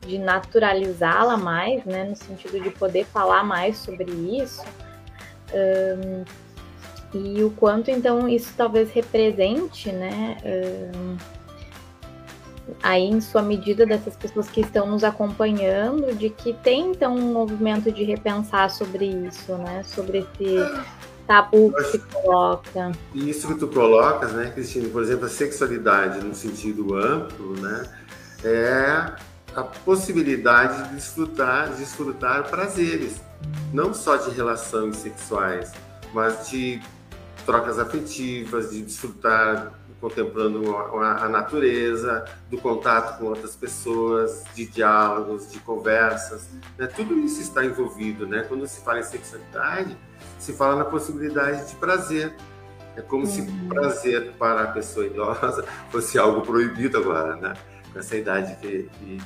de 0.00 0.18
naturalizá-la 0.18 1.36
mais, 1.36 1.84
né, 1.84 2.04
no 2.04 2.16
sentido 2.16 2.60
de 2.60 2.70
poder 2.70 3.04
falar 3.04 3.42
mais 3.44 3.76
sobre 3.78 4.10
isso. 4.12 4.64
Um, 5.52 6.24
e 7.14 7.42
o 7.42 7.50
quanto 7.50 7.90
então 7.90 8.28
isso 8.28 8.52
talvez 8.56 8.90
represente, 8.90 9.90
né, 9.90 10.36
um, 10.94 11.16
aí 12.82 13.04
em 13.04 13.20
sua 13.20 13.42
medida 13.42 13.86
dessas 13.86 14.16
pessoas 14.16 14.48
que 14.48 14.60
estão 14.60 14.86
nos 14.86 15.04
acompanhando, 15.04 16.14
de 16.14 16.30
que 16.30 16.52
tem 16.52 16.90
então 16.90 17.14
um 17.14 17.32
movimento 17.32 17.90
de 17.90 18.04
repensar 18.04 18.70
sobre 18.70 19.06
isso, 19.06 19.56
né, 19.56 19.82
sobre 19.84 20.18
esse 20.18 20.56
tabu 21.26 21.72
que 21.72 21.84
se 21.84 21.98
coloca. 21.98 22.92
Isso 23.14 23.48
que 23.48 23.54
tu 23.54 23.68
colocas, 23.68 24.32
né, 24.32 24.50
Cristina, 24.50 24.88
por 24.88 25.02
exemplo, 25.02 25.26
a 25.26 25.28
sexualidade 25.28 26.24
no 26.24 26.34
sentido 26.34 26.96
amplo, 26.96 27.60
né, 27.60 27.88
é 28.44 29.12
a 29.54 29.62
possibilidade 29.62 30.88
de 30.88 30.94
desfrutar, 30.96 31.70
de 31.70 31.78
desfrutar 31.78 32.44
prazeres, 32.48 33.20
não 33.72 33.94
só 33.94 34.16
de 34.16 34.30
relações 34.30 34.96
sexuais, 34.96 35.72
mas 36.12 36.48
de 36.48 36.80
trocas 37.46 37.78
afetivas, 37.78 38.70
de 38.70 38.82
desfrutar 38.82 39.72
contemplando 40.00 40.76
a 40.76 41.28
natureza, 41.28 42.24
do 42.50 42.58
contato 42.58 43.18
com 43.18 43.26
outras 43.26 43.56
pessoas, 43.56 44.44
de 44.54 44.66
diálogos, 44.66 45.50
de 45.50 45.58
conversas, 45.60 46.48
né? 46.76 46.86
tudo 46.86 47.18
isso 47.18 47.40
está 47.40 47.64
envolvido, 47.64 48.26
né? 48.26 48.44
Quando 48.46 48.66
se 48.66 48.84
fala 48.84 49.00
em 49.00 49.02
sexualidade, 49.02 49.96
se 50.38 50.52
fala 50.52 50.76
na 50.76 50.84
possibilidade 50.84 51.68
de 51.70 51.76
prazer. 51.76 52.34
É 52.94 53.02
como 53.02 53.24
uhum. 53.24 53.30
se 53.30 53.42
prazer 53.68 54.32
para 54.38 54.62
a 54.62 54.66
pessoa 54.68 55.06
idosa 55.06 55.64
fosse 55.90 56.18
algo 56.18 56.42
proibido 56.42 56.98
agora, 56.98 57.36
né? 57.36 57.54
Com 57.92 57.98
essa 57.98 58.16
idade 58.16 58.56
que, 58.56 58.88
que, 58.98 59.18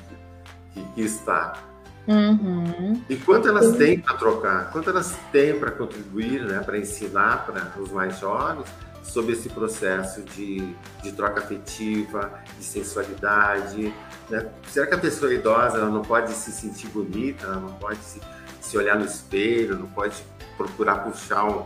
que, 0.73 0.85
que 0.95 1.03
está. 1.03 1.70
Uhum. 2.11 3.05
E 3.09 3.15
quanto 3.15 3.47
elas 3.47 3.77
têm 3.77 4.01
para 4.01 4.17
trocar, 4.17 4.73
quanto 4.73 4.91
elas 4.91 5.17
têm 5.31 5.57
para 5.57 5.71
contribuir, 5.71 6.43
né, 6.43 6.59
para 6.59 6.77
ensinar 6.77 7.47
para 7.47 7.81
os 7.81 7.93
mais 7.93 8.19
jovens 8.19 8.67
sobre 9.05 9.33
esse 9.33 9.49
processo 9.49 10.21
de, 10.23 10.75
de 11.05 11.13
troca 11.13 11.39
afetiva, 11.39 12.33
de 12.59 12.65
sensualidade. 12.65 13.95
Né? 14.29 14.49
Será 14.69 14.89
que 14.89 14.95
a 14.95 14.99
pessoa 14.99 15.33
idosa 15.33 15.79
ela 15.79 15.89
não 15.89 16.03
pode 16.03 16.33
se 16.33 16.51
sentir 16.51 16.89
bonita, 16.89 17.47
ela 17.47 17.61
não 17.61 17.75
pode 17.75 18.01
se, 18.01 18.21
se 18.61 18.77
olhar 18.77 18.99
no 18.99 19.05
espelho, 19.05 19.79
não 19.79 19.87
pode 19.87 20.17
procurar 20.57 21.05
puxar 21.05 21.45
um, 21.45 21.65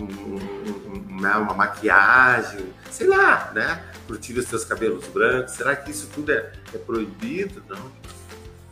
um, 0.00 0.06
um, 0.06 1.20
né, 1.20 1.34
uma 1.36 1.52
maquiagem, 1.52 2.72
sei 2.90 3.08
lá, 3.08 3.52
né? 3.54 3.84
Curtir 4.06 4.38
os 4.38 4.46
seus 4.46 4.64
cabelos 4.64 5.06
brancos. 5.08 5.52
Será 5.52 5.76
que 5.76 5.90
isso 5.90 6.08
tudo 6.14 6.32
é, 6.32 6.50
é 6.74 6.78
proibido? 6.78 7.62
Não? 7.68 7.92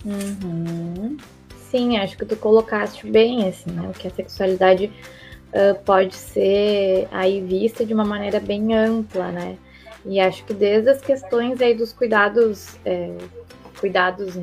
Uhum. 0.04 1.16
Sim, 1.70 1.98
acho 1.98 2.16
que 2.16 2.24
tu 2.24 2.36
colocaste 2.36 3.08
bem, 3.08 3.48
assim, 3.48 3.70
né? 3.70 3.92
Que 3.98 4.08
a 4.08 4.10
sexualidade 4.10 4.92
uh, 5.48 5.78
pode 5.84 6.14
ser 6.16 7.06
aí 7.10 7.40
vista 7.40 7.84
de 7.84 7.94
uma 7.94 8.04
maneira 8.04 8.40
bem 8.40 8.74
ampla, 8.74 9.30
né? 9.30 9.56
E 10.04 10.18
acho 10.18 10.44
que 10.44 10.54
desde 10.54 10.90
as 10.90 11.00
questões 11.00 11.60
aí 11.60 11.74
dos 11.74 11.92
cuidados, 11.92 12.78
é, 12.84 13.16
cuidados 13.78 14.34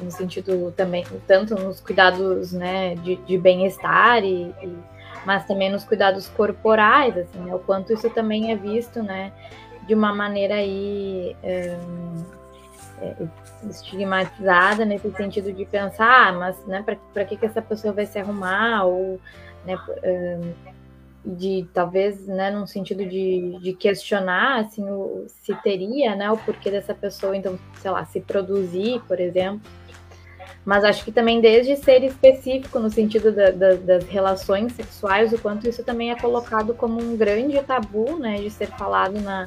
no 0.00 0.10
sentido 0.10 0.72
também, 0.76 1.04
tanto 1.26 1.54
nos 1.54 1.80
cuidados 1.80 2.52
né, 2.52 2.94
de, 2.96 3.16
de 3.16 3.36
bem-estar, 3.36 4.24
e, 4.24 4.54
e, 4.62 4.78
mas 5.26 5.44
também 5.46 5.70
nos 5.70 5.84
cuidados 5.84 6.28
corporais, 6.28 7.16
assim, 7.18 7.40
né, 7.40 7.54
o 7.54 7.58
quanto 7.58 7.92
isso 7.92 8.08
também 8.10 8.52
é 8.52 8.56
visto 8.56 9.02
né, 9.02 9.32
de 9.86 9.94
uma 9.94 10.14
maneira 10.14 10.54
aí 10.54 11.36
é, 11.42 11.76
estigmatizada 13.68 14.84
nesse 14.84 15.10
sentido 15.12 15.52
de 15.52 15.64
pensar, 15.64 16.28
ah, 16.28 16.32
mas 16.32 16.66
né, 16.66 16.84
para 17.12 17.24
que, 17.24 17.36
que 17.36 17.46
essa 17.46 17.62
pessoa 17.62 17.92
vai 17.92 18.06
se 18.06 18.18
arrumar, 18.18 18.84
ou 18.84 19.20
né, 19.64 19.76
de 21.24 21.68
talvez, 21.74 22.26
né, 22.26 22.50
num 22.50 22.66
sentido 22.66 23.04
de, 23.04 23.58
de 23.60 23.72
questionar, 23.74 24.60
assim, 24.60 24.88
o, 24.88 25.26
se 25.42 25.54
teria, 25.62 26.16
né, 26.16 26.30
o 26.30 26.36
porquê 26.38 26.70
dessa 26.70 26.94
pessoa, 26.94 27.36
então, 27.36 27.58
sei 27.80 27.90
lá, 27.90 28.04
se 28.04 28.20
produzir, 28.20 29.00
por 29.06 29.20
exemplo, 29.20 29.60
mas 30.64 30.84
acho 30.84 31.04
que 31.04 31.12
também 31.12 31.40
desde 31.40 31.76
ser 31.76 32.02
específico 32.04 32.78
no 32.78 32.90
sentido 32.90 33.32
da, 33.32 33.50
da, 33.50 33.74
das 33.74 34.04
relações 34.04 34.72
sexuais, 34.72 35.32
o 35.32 35.38
quanto 35.38 35.68
isso 35.68 35.82
também 35.82 36.10
é 36.10 36.16
colocado 36.16 36.74
como 36.74 37.00
um 37.02 37.16
grande 37.16 37.60
tabu, 37.62 38.18
né, 38.18 38.36
de 38.36 38.50
ser 38.50 38.68
falado 38.68 39.20
na 39.20 39.44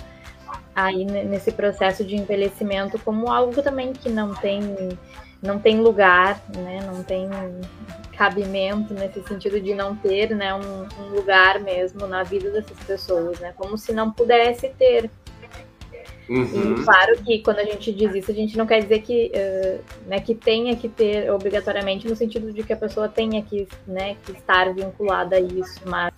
aí 0.75 1.05
nesse 1.05 1.51
processo 1.51 2.03
de 2.03 2.15
envelhecimento 2.15 2.97
como 2.99 3.31
algo 3.31 3.61
também 3.61 3.93
que 3.93 4.09
não 4.09 4.33
tem 4.33 4.61
não 5.43 5.59
tem 5.59 5.81
lugar, 5.81 6.41
né, 6.55 6.79
não 6.85 7.03
tem 7.03 7.27
cabimento 8.13 8.93
nesse 8.93 9.21
sentido 9.23 9.59
de 9.59 9.73
não 9.73 9.93
ter, 9.93 10.33
né, 10.33 10.53
um, 10.53 10.87
um 11.03 11.09
lugar 11.09 11.59
mesmo 11.59 12.07
na 12.07 12.23
vida 12.23 12.49
dessas 12.49 12.77
pessoas, 12.87 13.39
né, 13.41 13.53
como 13.57 13.77
se 13.77 13.91
não 13.91 14.09
pudesse 14.09 14.69
ter. 14.69 15.11
Uhum. 16.29 16.79
E 16.79 16.85
claro 16.85 17.17
que 17.17 17.39
quando 17.39 17.59
a 17.59 17.65
gente 17.65 17.91
diz 17.91 18.15
isso, 18.15 18.31
a 18.31 18.33
gente 18.33 18.57
não 18.57 18.65
quer 18.65 18.81
dizer 18.81 19.01
que, 19.01 19.31
uh, 19.35 19.83
né, 20.07 20.21
que 20.21 20.33
tenha 20.33 20.73
que 20.77 20.87
ter 20.87 21.29
obrigatoriamente 21.29 22.07
no 22.07 22.15
sentido 22.15 22.53
de 22.53 22.63
que 22.63 22.71
a 22.71 22.77
pessoa 22.77 23.09
tenha 23.09 23.41
que, 23.41 23.67
né, 23.85 24.15
que 24.23 24.31
estar 24.31 24.73
vinculada 24.73 25.35
a 25.35 25.41
isso, 25.41 25.81
mas 25.85 26.13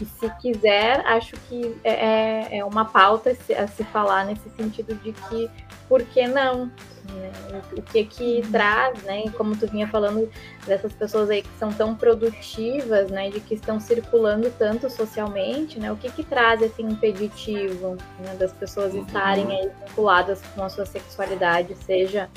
que 0.00 0.06
se 0.06 0.30
quiser, 0.40 1.04
acho 1.06 1.36
que 1.48 1.76
é, 1.84 1.92
é, 1.92 2.58
é 2.58 2.64
uma 2.64 2.86
pauta 2.86 3.36
a 3.58 3.66
se 3.66 3.84
falar 3.84 4.24
nesse 4.24 4.48
sentido 4.56 4.94
de 4.94 5.12
que 5.12 5.50
por 5.86 6.02
que 6.02 6.26
não? 6.26 6.66
Né? 7.12 7.62
O 7.76 7.82
que 7.82 8.04
que 8.04 8.42
traz, 8.50 9.02
né? 9.02 9.24
Como 9.36 9.54
tu 9.54 9.66
vinha 9.66 9.86
falando 9.88 10.30
dessas 10.66 10.92
pessoas 10.94 11.28
aí 11.28 11.42
que 11.42 11.58
são 11.58 11.70
tão 11.70 11.94
produtivas, 11.94 13.10
né? 13.10 13.28
De 13.28 13.40
que 13.40 13.54
estão 13.54 13.78
circulando 13.78 14.50
tanto 14.58 14.88
socialmente, 14.88 15.78
né? 15.78 15.92
O 15.92 15.96
que 15.96 16.10
que 16.10 16.24
traz 16.24 16.62
esse 16.62 16.80
impeditivo 16.80 17.98
né? 18.20 18.34
das 18.38 18.52
pessoas 18.52 18.94
estarem 18.94 19.50
aí 19.50 19.70
vinculadas 19.86 20.40
com 20.54 20.62
a 20.62 20.68
sua 20.70 20.86
sexualidade, 20.86 21.76
seja 21.84 22.30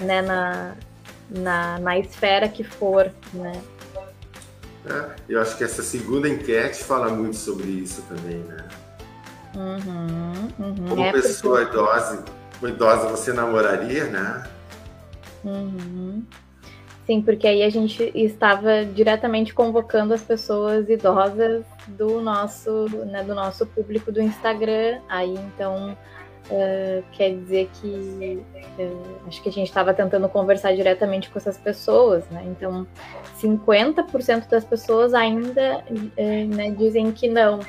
né, 0.00 0.20
na, 0.20 0.74
na, 1.30 1.78
na 1.78 1.98
esfera 1.98 2.48
que 2.48 2.64
for, 2.64 3.12
né? 3.34 3.52
É, 4.84 5.10
eu 5.28 5.40
acho 5.40 5.56
que 5.56 5.62
essa 5.64 5.82
segunda 5.82 6.28
enquete 6.28 6.82
fala 6.82 7.08
muito 7.08 7.36
sobre 7.36 7.68
isso 7.68 8.02
também, 8.02 8.38
né? 8.38 8.66
Uhum, 9.54 10.48
uhum. 10.58 10.88
Como 10.88 11.02
É 11.04 11.12
pessoa 11.12 11.60
porque- 11.60 11.76
idosa, 11.76 12.24
idosa, 12.62 13.08
você 13.08 13.32
namoraria, 13.32 14.04
né? 14.04 14.44
Uhum. 15.44 16.22
Sim, 17.06 17.20
porque 17.20 17.46
aí 17.46 17.62
a 17.62 17.70
gente 17.70 18.12
estava 18.14 18.84
diretamente 18.84 19.52
convocando 19.52 20.14
as 20.14 20.22
pessoas 20.22 20.88
idosas 20.88 21.64
do 21.88 22.20
nosso, 22.20 22.88
né, 23.06 23.24
do 23.24 23.34
nosso 23.34 23.66
público 23.66 24.12
do 24.12 24.20
Instagram. 24.22 25.00
Aí 25.08 25.34
então 25.34 25.96
eh, 26.50 27.02
quer 27.12 27.30
dizer 27.36 27.70
que 27.80 28.42
eh, 28.78 28.90
acho 29.26 29.42
que 29.42 29.48
a 29.48 29.52
gente 29.52 29.68
estava 29.68 29.94
tentando 29.94 30.28
conversar 30.28 30.74
diretamente 30.74 31.30
com 31.30 31.38
essas 31.38 31.56
pessoas, 31.58 32.24
né? 32.30 32.44
Então 32.46 32.86
50% 33.40 34.48
das 34.48 34.64
pessoas 34.64 35.14
ainda 35.14 35.84
eh, 36.16 36.44
né, 36.44 36.70
dizem 36.70 37.12
que 37.12 37.28
não. 37.28 37.60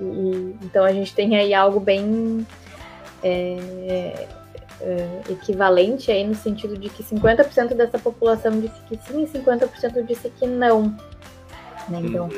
e- 0.00 0.56
então 0.62 0.84
a 0.84 0.92
gente 0.92 1.14
tem 1.14 1.36
aí 1.36 1.52
algo 1.52 1.80
bem 1.80 2.46
é, 3.22 4.26
é, 4.80 5.20
equivalente 5.28 6.10
aí 6.10 6.26
no 6.26 6.34
sentido 6.34 6.76
de 6.76 6.88
que 6.88 7.02
50% 7.02 7.74
dessa 7.74 7.98
população 7.98 8.60
disse 8.60 8.80
que 8.88 8.96
sim 8.96 9.24
e 9.24 9.26
50% 9.26 10.04
disse 10.06 10.30
que 10.30 10.46
não. 10.46 10.96
Né? 11.90 12.00
Então, 12.02 12.28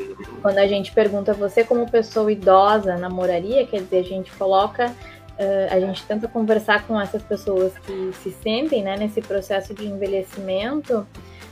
quando 0.41 0.59
a 0.59 0.67
gente 0.67 0.93
pergunta 0.93 1.33
você 1.33 1.63
como 1.65 1.91
pessoa 1.91 2.31
idosa 2.33 2.97
namoraria, 2.97 3.67
quer 3.67 3.83
dizer, 3.83 3.99
a 3.99 4.03
gente 4.05 4.31
coloca, 4.33 4.93
eh, 5.39 5.69
a 5.71 5.79
gente 5.79 6.05
tenta 6.05 6.27
conversar 6.27 6.87
com 6.87 7.01
essas 7.01 7.23
pessoas 7.23 7.73
que 7.79 8.13
se 8.23 8.31
sentem 8.31 8.83
né, 8.83 8.97
nesse 8.97 9.21
processo 9.21 9.75
de 9.75 9.87
envelhecimento, 9.87 11.07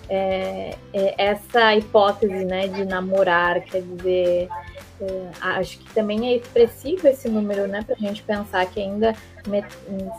é, 0.08 0.74
é 0.92 1.14
essa 1.16 1.74
hipótese 1.76 2.44
né, 2.44 2.66
de 2.66 2.84
namorar, 2.84 3.60
quer 3.60 3.82
dizer, 3.82 4.48
é, 5.00 5.28
acho 5.40 5.78
que 5.78 5.94
também 5.94 6.28
é 6.28 6.36
expressivo 6.36 7.06
esse 7.06 7.28
número, 7.28 7.68
né, 7.68 7.82
para 7.82 7.94
a 7.94 7.98
gente 7.98 8.22
pensar 8.22 8.66
que 8.66 8.80
ainda 8.80 9.14
met- 9.46 9.68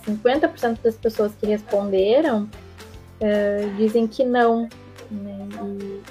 50% 0.08 0.82
das 0.82 0.96
pessoas 0.96 1.34
que 1.36 1.46
responderam 1.46 2.50
eh, 3.20 3.68
dizem 3.78 4.08
que 4.08 4.24
não, 4.24 4.68
né, 5.12 5.48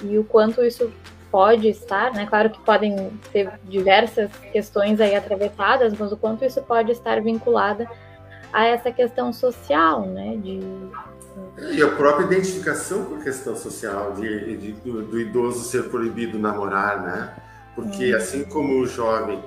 e, 0.03 0.11
e 0.13 0.17
o 0.19 0.23
quanto 0.23 0.63
isso 0.63 0.91
pode 1.31 1.69
estar, 1.69 2.11
né? 2.13 2.25
Claro 2.27 2.49
que 2.49 2.59
podem 2.59 3.09
ter 3.31 3.51
diversas 3.63 4.29
questões 4.51 4.99
aí 4.99 5.15
atravessadas, 5.15 5.93
mas 5.97 6.11
o 6.11 6.17
quanto 6.17 6.43
isso 6.43 6.61
pode 6.61 6.91
estar 6.91 7.21
vinculada 7.21 7.87
a 8.51 8.65
essa 8.65 8.91
questão 8.91 9.31
social, 9.31 10.05
né? 10.07 10.37
De 10.37 10.59
E 11.73 11.81
a 11.81 11.87
própria 11.95 12.25
identificação 12.25 13.05
com 13.05 13.15
a 13.15 13.19
questão 13.23 13.55
social 13.55 14.13
de, 14.13 14.57
de- 14.57 14.71
do, 14.73 15.01
do 15.03 15.19
idoso 15.19 15.63
ser 15.63 15.89
proibido 15.89 16.37
namorar, 16.37 17.01
né? 17.01 17.33
Porque 17.75 18.11
Uhum. 18.11 18.17
assim 18.17 18.43
como 18.43 18.81
o 18.81 18.85
jovem 18.87 19.41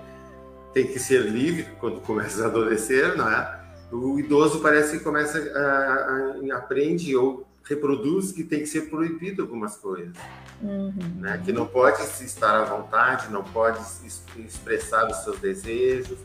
tem 0.72 0.86
que 0.86 0.98
ser 0.98 1.20
livre 1.26 1.68
quando 1.78 2.00
começa 2.00 2.44
a 2.44 2.46
adolescer, 2.46 3.16
não 3.16 3.28
é? 3.30 3.60
O 3.92 4.18
idoso 4.18 4.60
parece 4.60 4.98
que 4.98 5.04
começa 5.04 5.38
a, 5.38 6.54
a- 6.54 6.56
aprende 6.58 7.14
ou 7.14 7.46
reproduz 7.64 8.32
que 8.32 8.44
tem 8.44 8.60
que 8.60 8.66
ser 8.66 8.82
proibido 8.90 9.42
algumas 9.42 9.76
coisas, 9.76 10.14
Uhum. 10.62 10.92
né? 11.16 11.40
Que 11.44 11.52
não 11.52 11.66
pode 11.66 12.02
se 12.02 12.24
estar 12.24 12.54
à 12.54 12.64
vontade, 12.64 13.28
não 13.30 13.42
pode 13.42 13.78
es- 14.04 14.22
expressar 14.36 15.10
os 15.10 15.16
seus 15.24 15.38
desejos, 15.38 16.18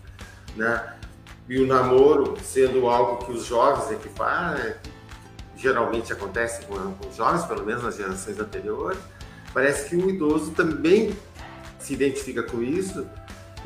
né? 0.55 0.95
E 1.47 1.59
o 1.59 1.65
namoro 1.65 2.35
sendo 2.43 2.87
algo 2.87 3.25
que 3.25 3.31
os 3.31 3.45
jovens 3.45 3.91
é 3.91 3.95
que 3.95 4.09
fazem, 4.09 4.73
geralmente 5.57 6.13
acontece 6.13 6.65
com, 6.65 6.75
com 6.93 7.07
os 7.09 7.15
jovens, 7.15 7.43
pelo 7.45 7.65
menos 7.65 7.83
nas 7.83 7.95
gerações 7.97 8.39
anteriores, 8.39 8.99
parece 9.53 9.89
que 9.89 9.95
o 9.95 10.09
idoso 10.09 10.51
também 10.51 11.15
se 11.79 11.93
identifica 11.93 12.43
com 12.43 12.61
isso 12.61 13.07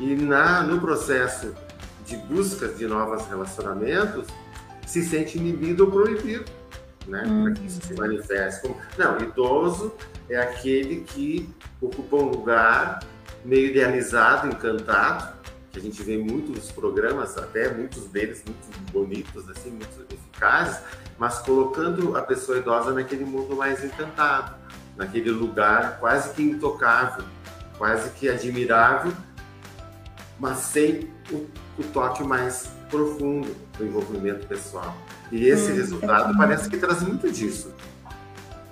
e 0.00 0.14
na, 0.16 0.62
no 0.62 0.80
processo 0.80 1.54
de 2.06 2.16
busca 2.16 2.68
de 2.68 2.86
novos 2.86 3.26
relacionamentos 3.26 4.26
se 4.86 5.04
sente 5.04 5.38
inibido 5.38 5.84
ou 5.84 5.90
proibido, 5.90 6.44
né? 7.06 7.22
Para 7.42 7.52
que 7.52 7.66
isso 7.66 7.80
se 7.82 7.94
manifeste. 7.94 8.70
Não, 8.96 9.18
idoso 9.18 9.94
é 10.28 10.36
aquele 10.36 11.02
que 11.02 11.48
ocupa 11.80 12.16
um 12.16 12.28
lugar 12.30 13.00
meio 13.44 13.70
idealizado, 13.70 14.48
encantado, 14.48 15.34
que 15.70 15.78
a 15.78 15.82
gente 15.82 16.02
vê 16.02 16.16
muitos 16.16 16.70
programas, 16.70 17.36
até 17.36 17.72
muitos 17.72 18.06
deles 18.06 18.42
muito 18.46 18.92
bonitos, 18.92 19.48
assim, 19.50 19.70
muito 19.70 20.06
eficazes, 20.12 20.80
mas 21.18 21.40
colocando 21.40 22.16
a 22.16 22.22
pessoa 22.22 22.58
idosa 22.58 22.92
naquele 22.92 23.24
mundo 23.24 23.56
mais 23.56 23.84
encantado, 23.84 24.54
naquele 24.96 25.30
lugar 25.30 25.98
quase 25.98 26.32
que 26.32 26.42
intocável, 26.42 27.24
quase 27.76 28.10
que 28.10 28.28
admirável, 28.28 29.12
mas 30.38 30.58
sem 30.58 31.10
o, 31.30 31.46
o 31.78 31.84
toque 31.92 32.22
mais 32.22 32.70
profundo 32.94 33.48
do 33.76 33.84
envolvimento 33.84 34.46
pessoal. 34.46 34.96
E 35.32 35.46
esse 35.48 35.72
Hum, 35.72 35.76
resultado 35.76 36.22
entendi. 36.24 36.38
parece 36.38 36.70
que 36.70 36.76
traz 36.76 37.02
muito 37.02 37.30
disso. 37.30 37.72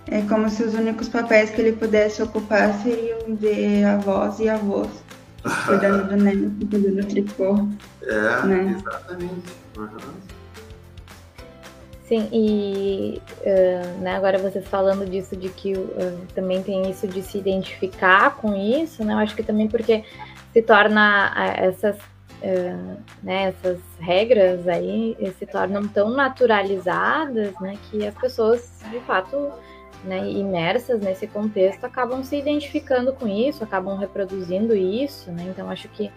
É 0.06 0.20
como 0.22 0.48
se 0.48 0.62
os 0.62 0.74
únicos 0.74 1.08
papéis 1.08 1.50
que 1.50 1.61
ele 1.61 1.72
pudesse 1.72 2.22
ocupar 2.22 2.72
seriam 2.82 3.35
de 3.35 3.82
avós 3.85 4.38
e 4.38 4.48
avós. 4.48 4.90
Cuidando 5.66 6.08
do 6.08 6.16
neto, 6.22 6.52
cuidando 6.70 6.96
do 7.02 7.06
tricô. 7.06 7.68
É, 8.02 8.46
Né? 8.46 8.76
exatamente. 8.78 9.52
Uhum. 9.76 10.32
Sim, 12.08 12.28
e 12.30 13.22
eh, 13.42 13.82
né, 14.00 14.16
agora 14.16 14.38
vocês 14.38 14.66
falando 14.68 15.08
disso, 15.08 15.35
de 15.35 15.48
que 15.48 15.72
eh, 15.72 16.14
também 16.35 16.62
tem 16.62 16.90
isso 16.90 17.08
de 17.08 17.22
se 17.22 17.38
identificar 17.38 18.37
com 18.37 18.54
isso, 18.54 19.02
né? 19.02 19.14
Eu 19.14 19.18
acho 19.18 19.35
que 19.35 19.42
também 19.42 19.66
porque 19.66 20.04
se 20.52 20.61
torna 20.61 21.32
ah, 21.35 21.46
essas, 21.56 21.96
eh, 22.42 22.96
né, 23.22 23.44
essas 23.48 23.78
regras 24.00 24.66
aí 24.66 25.16
eh, 25.20 25.31
se 25.38 25.46
tornam 25.46 25.87
tão 25.87 26.11
naturalizadas, 26.11 27.55
né? 27.61 27.78
Que 27.88 28.05
as 28.05 28.14
pessoas, 28.14 28.83
de 28.90 28.98
fato, 29.00 29.52
né, 30.05 30.28
imersas 30.28 31.00
nesse 31.00 31.28
contexto, 31.28 31.85
acabam 31.85 32.24
se 32.24 32.37
identificando 32.37 33.12
com 33.12 33.28
isso, 33.28 33.62
acabam 33.62 33.96
reproduzindo 33.96 34.74
isso, 34.74 35.31
né? 35.31 35.44
Então 35.48 35.70
acho 35.70 35.88
que 35.90 36.11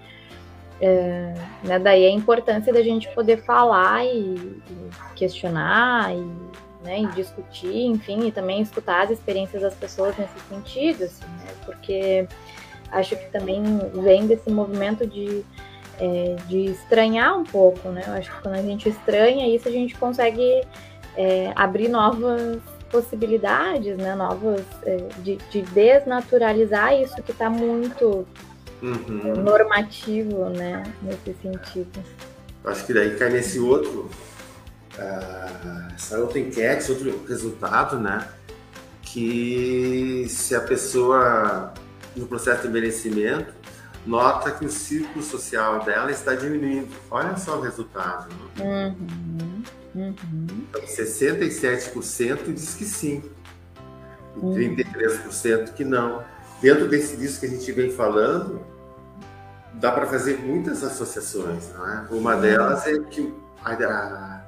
é, 0.82 1.34
né, 1.64 1.80
daí 1.80 2.06
a 2.06 2.12
importância 2.12 2.74
da 2.74 2.82
gente 2.82 3.08
poder 3.14 3.44
falar 3.46 4.04
e, 4.04 4.36
e 4.36 4.90
questionar 5.16 6.12
e, 6.12 6.22
né, 6.84 7.02
e 7.02 7.08
discutir, 7.08 7.86
enfim, 7.86 8.28
e 8.28 8.32
também 8.32 8.62
escutar 8.62 9.04
as 9.04 9.12
experiências 9.12 9.62
das 9.62 9.76
pessoas 9.76 10.18
nesse 10.18 10.40
sentido, 10.50 11.04
assim, 11.04 11.26
né? 11.26 11.54
Porque 11.66 12.28
acho 12.92 13.16
que 13.16 13.30
também 13.32 13.62
vem 14.04 14.26
desse 14.26 14.50
movimento 14.50 15.06
de, 15.06 15.46
é, 16.00 16.36
de 16.48 16.66
estranhar 16.66 17.38
um 17.38 17.44
pouco, 17.44 17.90
né? 17.90 18.04
Eu 18.08 18.14
acho 18.14 18.32
que 18.32 18.42
quando 18.42 18.56
a 18.56 18.62
gente 18.62 18.90
estranha 18.90 19.54
isso, 19.54 19.68
a 19.68 19.72
gente 19.72 19.96
consegue 19.96 20.62
é, 21.18 21.52
abrir 21.56 21.88
novas 21.88 22.62
possibilidades, 22.92 23.98
né? 23.98 24.16
Novas 24.16 24.64
é, 24.84 24.98
de, 25.20 25.38
de 25.50 25.62
desnaturalizar 25.62 26.94
isso 26.94 27.22
que 27.24 27.32
está 27.32 27.50
muito 27.50 28.26
Uhum. 28.82 29.42
normativo, 29.42 30.50
né? 30.50 30.84
Nesse 31.02 31.36
sentido. 31.42 32.04
Acho 32.64 32.86
que 32.86 32.94
daí 32.94 33.16
cai 33.16 33.30
nesse 33.30 33.60
outro, 33.60 34.10
ah, 35.00 35.90
essa 35.96 36.20
outra 36.20 36.40
enquete, 36.40 36.80
esse 36.80 36.92
outro 36.92 37.26
resultado, 37.28 38.00
né? 38.00 38.28
Que 39.02 40.26
se 40.30 40.56
a 40.56 40.62
pessoa, 40.62 41.74
no 42.16 42.28
processo 42.28 42.64
de 42.64 42.68
envelhecimento, 42.68 43.54
nota 44.06 44.52
que 44.52 44.66
o 44.66 44.70
círculo 44.72 45.24
social 45.24 45.84
dela 45.84 46.12
está 46.12 46.36
diminuindo. 46.36 46.90
Olha 47.10 47.36
só 47.38 47.58
o 47.58 47.62
resultado. 47.62 48.28
Né? 48.58 48.96
Uhum, 48.96 49.64
uhum, 49.96 50.48
Então, 50.70 50.82
67% 50.82 52.54
diz 52.54 52.74
que 52.76 52.86
sim, 52.86 53.24
e 54.36 54.40
Uhum. 54.40 54.54
33% 54.54 55.74
que 55.74 55.84
não. 55.86 56.24
Dentro 56.62 56.88
desse 56.88 57.16
disso 57.18 57.40
que 57.40 57.46
a 57.46 57.50
gente 57.50 57.72
vem 57.72 57.92
falando, 57.92 58.62
dá 59.74 59.92
para 59.92 60.06
fazer 60.06 60.38
muitas 60.40 60.84
associações. 60.84 61.70
Não 61.74 61.88
é? 61.90 62.08
Uma 62.12 62.36
delas 62.36 62.86
é 62.88 62.98
que 63.00 63.34
a, 63.64 63.72
a- 63.74 64.42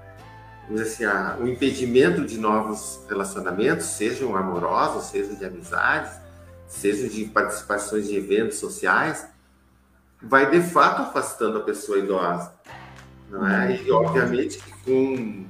assim, 0.81 1.05
a- 1.05 1.37
o 1.39 1.47
impedimento 1.47 2.25
de 2.25 2.37
novos 2.37 2.99
relacionamentos, 3.09 3.85
sejam 3.87 4.35
amorosos, 4.35 5.05
sejam 5.09 5.35
de 5.35 5.45
amizades, 5.45 6.11
sejam 6.67 7.07
de 7.07 7.25
participações 7.25 8.07
de 8.07 8.15
eventos 8.17 8.57
sociais, 8.57 9.25
vai 10.21 10.49
de 10.49 10.61
fato 10.61 11.01
afastando 11.01 11.57
a 11.57 11.61
pessoa 11.61 11.99
idosa. 11.99 12.53
não 13.29 13.47
é? 13.47 13.81
E 13.81 13.91
obviamente 13.91 14.57
que 14.57 14.71
com 14.83 15.45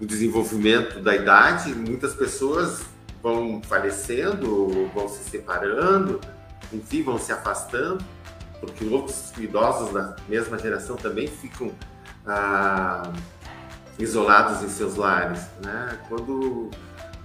o 0.00 0.06
desenvolvimento 0.06 1.00
da 1.00 1.14
idade, 1.14 1.74
muitas 1.74 2.14
pessoas 2.14 2.82
vão 3.22 3.60
falecendo, 3.62 4.88
vão 4.94 5.08
se 5.08 5.24
separando, 5.24 6.20
enfim, 6.72 7.02
vão 7.02 7.18
se 7.18 7.32
afastando, 7.32 8.04
porque 8.60 8.84
outros 8.84 9.32
idosos 9.38 9.92
da 9.92 10.16
mesma 10.28 10.58
geração 10.58 10.96
também 10.96 11.26
ficam 11.26 11.72
ah, 12.26 13.10
isolados 13.98 14.62
em 14.62 14.68
seus 14.68 14.96
lares, 14.96 15.40
né? 15.64 15.98
Quando 16.08 16.70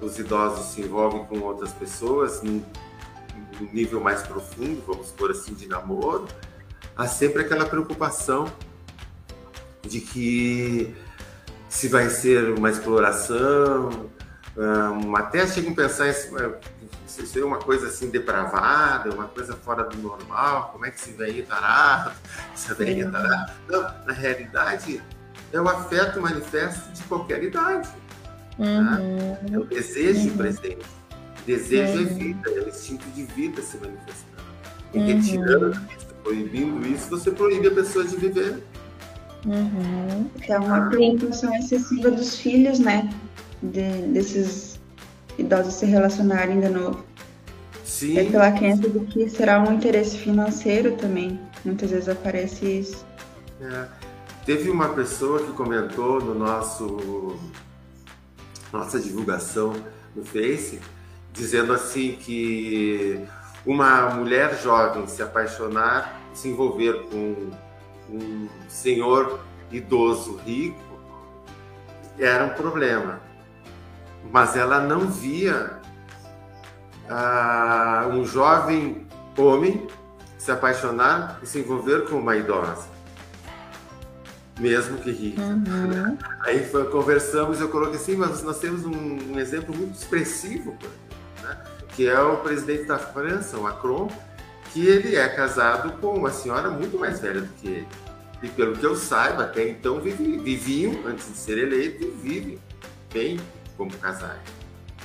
os 0.01 0.17
idosos 0.17 0.73
se 0.73 0.81
envolvem 0.81 1.25
com 1.25 1.39
outras 1.39 1.71
pessoas 1.73 2.41
num 3.63 3.73
nível 3.73 3.99
mais 3.99 4.21
profundo, 4.23 4.83
vamos 4.85 5.11
por 5.11 5.31
assim, 5.31 5.53
de 5.53 5.67
namoro, 5.67 6.27
há 6.95 7.07
sempre 7.07 7.43
aquela 7.43 7.65
preocupação 7.65 8.51
de 9.81 9.99
que 9.99 10.95
se 11.69 11.87
vai 11.87 12.09
ser 12.09 12.49
uma 12.51 12.69
exploração, 12.69 14.09
um, 14.55 15.15
até 15.15 15.47
chegam 15.47 15.71
a 15.71 15.75
pensar 15.75 16.09
isso 16.09 16.31
ser 17.07 17.43
uma 17.43 17.57
coisa 17.57 17.87
assim 17.87 18.09
depravada, 18.09 19.11
uma 19.11 19.25
coisa 19.25 19.55
fora 19.55 19.83
do 19.83 19.97
normal, 19.97 20.69
como 20.71 20.85
é 20.85 20.91
que 20.91 20.99
esse 20.99 21.11
velho 21.11 21.45
tarado, 21.45 22.11
essa 22.53 22.73
velha 22.73 23.09
tarada. 23.09 23.53
Não, 23.67 23.81
na 24.05 24.13
realidade, 24.13 25.01
é 25.51 25.61
o 25.61 25.67
afeto 25.67 26.19
manifesto 26.21 26.91
de 26.91 27.03
qualquer 27.03 27.43
idade. 27.43 27.87
Tá? 27.87 28.63
Uhum. 28.63 29.37
É 29.51 29.59
o 29.59 29.63
desejo 29.65 30.29
uhum. 30.29 30.37
presente. 30.37 30.85
Desejo 31.45 31.99
é 31.99 32.01
é 32.01 32.05
vida, 32.05 32.49
é 32.49 32.59
o 32.61 32.69
instinto 32.69 33.05
de 33.11 33.23
vida 33.23 33.61
se 33.61 33.77
manifestando. 33.77 34.43
E 34.93 34.97
uhum. 34.97 35.05
retirando 35.05 35.71
isso, 35.71 36.07
proibindo 36.23 36.87
isso, 36.87 37.09
você 37.09 37.31
proíbe 37.31 37.67
a 37.67 37.71
pessoa 37.71 38.05
de 38.05 38.15
viver. 38.15 38.63
Uhum. 39.45 40.29
É 40.47 40.57
uma 40.57 40.89
preocupação 40.89 41.53
excessiva 41.55 42.09
dos 42.11 42.37
filhos, 42.37 42.79
né? 42.79 43.09
De, 43.61 44.07
desses 44.13 44.79
idosos 45.37 45.73
se 45.73 45.85
relacionarem 45.85 46.59
de 46.59 46.69
novo. 46.69 47.03
Sim. 47.83 48.17
É 48.17 48.23
pela 48.23 48.51
crença 48.51 48.89
de 48.89 48.99
que 49.01 49.29
será 49.29 49.61
um 49.61 49.73
interesse 49.73 50.17
financeiro 50.17 50.95
também. 50.95 51.39
Muitas 51.65 51.91
vezes 51.91 52.09
aparece 52.09 52.65
isso. 52.65 53.05
É. 53.61 53.87
Teve 54.45 54.69
uma 54.69 54.89
pessoa 54.89 55.41
que 55.41 55.51
comentou 55.53 56.21
no 56.21 56.35
nosso 56.35 57.37
nossa 58.71 58.99
divulgação 58.99 59.73
no 60.15 60.25
Face, 60.25 60.79
dizendo 61.33 61.73
assim 61.73 62.15
que 62.15 63.25
uma 63.65 64.11
mulher 64.11 64.57
jovem 64.61 65.07
se 65.07 65.23
apaixonar, 65.23 66.21
se 66.33 66.47
envolver 66.47 67.07
com 67.09 67.51
um 68.09 68.47
senhor 68.69 69.39
idoso 69.71 70.37
rico 70.45 70.79
era 72.19 72.45
um 72.45 72.49
problema, 72.49 73.19
mas 74.31 74.55
ela 74.55 74.79
não 74.79 75.07
via 75.09 75.79
ah, 77.09 78.07
um 78.11 78.23
jovem 78.23 79.07
homem 79.35 79.87
se 80.37 80.51
apaixonar 80.51 81.39
e 81.41 81.47
se 81.47 81.59
envolver 81.59 82.07
com 82.07 82.17
uma 82.17 82.35
idosa 82.35 82.93
mesmo 84.59 84.97
que 84.97 85.11
rico. 85.11 85.41
Uhum. 85.41 86.17
Aí 86.41 86.65
foi, 86.65 86.85
conversamos 86.85 87.59
eu 87.59 87.69
coloquei 87.69 87.95
assim, 87.95 88.15
mas 88.15 88.43
nós 88.43 88.59
temos 88.59 88.85
um, 88.85 89.33
um 89.33 89.39
exemplo 89.39 89.75
muito 89.75 89.95
expressivo? 89.95 90.77
Que 91.95 92.07
é 92.07 92.19
o 92.19 92.37
presidente 92.37 92.85
da 92.85 92.97
França, 92.97 93.57
o 93.57 93.63
Macron, 93.63 94.09
que 94.71 94.85
ele 94.87 95.15
é 95.15 95.27
casado 95.29 95.93
com 95.99 96.15
uma 96.15 96.31
senhora 96.31 96.69
muito 96.69 96.97
mais 96.97 97.19
velha 97.19 97.41
do 97.41 97.53
que 97.53 97.67
ele. 97.67 97.87
E 98.41 98.49
pelo 98.49 98.75
que 98.75 98.85
eu 98.85 98.95
saiba, 98.95 99.43
até 99.43 99.69
então 99.69 100.01
vivi, 100.01 100.37
viviam, 100.37 101.07
antes 101.07 101.27
de 101.27 101.37
ser 101.37 101.57
eleito, 101.57 102.03
e 102.03 102.11
vivem 102.11 102.59
bem 103.13 103.39
como 103.77 103.91
casais. 103.97 104.41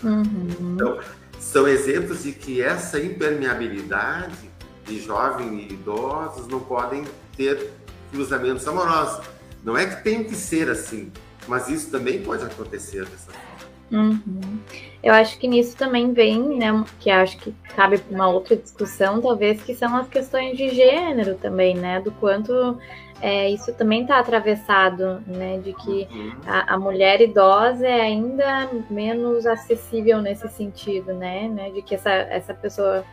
Uhum. 0.02 0.74
Então, 0.74 0.98
são 1.38 1.68
exemplos 1.68 2.22
de 2.22 2.32
que 2.32 2.60
essa 2.62 2.98
impermeabilidade 2.98 4.50
de 4.84 5.00
jovens 5.00 5.70
e 5.70 5.74
idosos 5.74 6.48
não 6.48 6.60
podem 6.60 7.04
ter 7.36 7.70
cruzamentos 8.10 8.66
amorosos. 8.66 9.24
Não 9.62 9.76
é 9.76 9.86
que 9.86 10.02
tem 10.02 10.24
que 10.24 10.34
ser 10.34 10.70
assim, 10.70 11.12
mas 11.46 11.68
isso 11.68 11.90
também 11.90 12.22
pode 12.22 12.44
acontecer 12.44 13.04
dessa 13.04 13.30
forma. 13.30 13.47
Uhum. 13.90 14.60
Eu 15.02 15.14
acho 15.14 15.38
que 15.38 15.48
nisso 15.48 15.76
também 15.76 16.12
vem, 16.12 16.40
né, 16.58 16.84
que 17.00 17.10
acho 17.10 17.38
que 17.38 17.54
cabe 17.74 17.98
para 17.98 18.14
uma 18.14 18.28
outra 18.28 18.56
discussão, 18.56 19.20
talvez, 19.20 19.62
que 19.62 19.74
são 19.74 19.96
as 19.96 20.08
questões 20.08 20.56
de 20.56 20.68
gênero 20.70 21.36
também, 21.36 21.74
né, 21.74 22.00
do 22.00 22.10
quanto 22.12 22.78
é, 23.20 23.48
isso 23.48 23.72
também 23.72 24.02
está 24.02 24.18
atravessado, 24.18 25.22
né, 25.26 25.58
de 25.58 25.72
que 25.72 26.08
uhum. 26.10 26.32
a, 26.46 26.74
a, 26.74 26.78
mulher 26.78 27.20
idosa 27.20 27.86
é 27.86 28.00
ainda 28.00 28.68
menos 28.90 29.46
acessível 29.46 30.20
nesse 30.20 30.48
sentido, 30.48 31.14
né, 31.14 31.48
né 31.48 31.70
de 31.70 31.82
que 31.82 31.94
essa, 31.94 32.10
essa 32.10 32.54
pessoa 32.54 33.04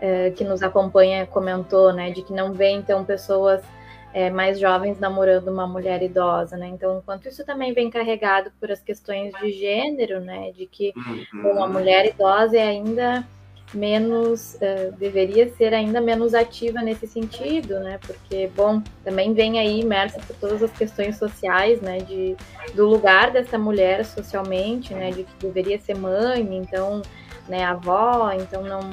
é, 0.00 0.30
que 0.30 0.44
nos 0.44 0.62
acompanha 0.62 1.26
comentou, 1.26 1.92
né, 1.92 2.10
de 2.10 2.22
que 2.22 2.32
não 2.32 2.52
vê, 2.52 2.70
então, 2.70 3.04
pessoas 3.04 3.62
é, 4.12 4.30
mais 4.30 4.58
jovens 4.58 4.98
namorando 4.98 5.48
uma 5.48 5.66
mulher 5.66 6.02
idosa, 6.02 6.56
né? 6.56 6.68
Então, 6.68 6.98
enquanto 6.98 7.28
isso 7.28 7.44
também 7.44 7.72
vem 7.72 7.90
carregado 7.90 8.50
por 8.58 8.70
as 8.70 8.80
questões 8.80 9.32
de 9.40 9.52
gênero, 9.52 10.20
né? 10.20 10.50
De 10.52 10.66
que 10.66 10.92
uhum. 11.32 11.50
uma 11.52 11.68
mulher 11.68 12.06
idosa 12.06 12.56
é 12.56 12.68
ainda 12.68 13.26
menos 13.74 14.54
uh, 14.54 14.90
deveria 14.96 15.46
ser 15.50 15.74
ainda 15.74 16.00
menos 16.00 16.32
ativa 16.32 16.80
nesse 16.80 17.06
sentido, 17.06 17.78
né? 17.80 17.98
Porque 18.06 18.50
bom, 18.56 18.82
também 19.04 19.34
vem 19.34 19.58
aí 19.58 19.80
imersa 19.80 20.18
por 20.26 20.34
todas 20.36 20.62
as 20.62 20.72
questões 20.72 21.18
sociais, 21.18 21.80
né? 21.80 21.98
De 21.98 22.36
do 22.74 22.86
lugar 22.86 23.30
dessa 23.30 23.58
mulher 23.58 24.04
socialmente, 24.04 24.94
né? 24.94 25.10
De 25.10 25.24
que 25.24 25.32
deveria 25.40 25.78
ser 25.78 25.96
mãe, 25.96 26.40
então, 26.56 27.02
né? 27.46 27.64
Avó, 27.64 28.32
então 28.32 28.62
não 28.62 28.90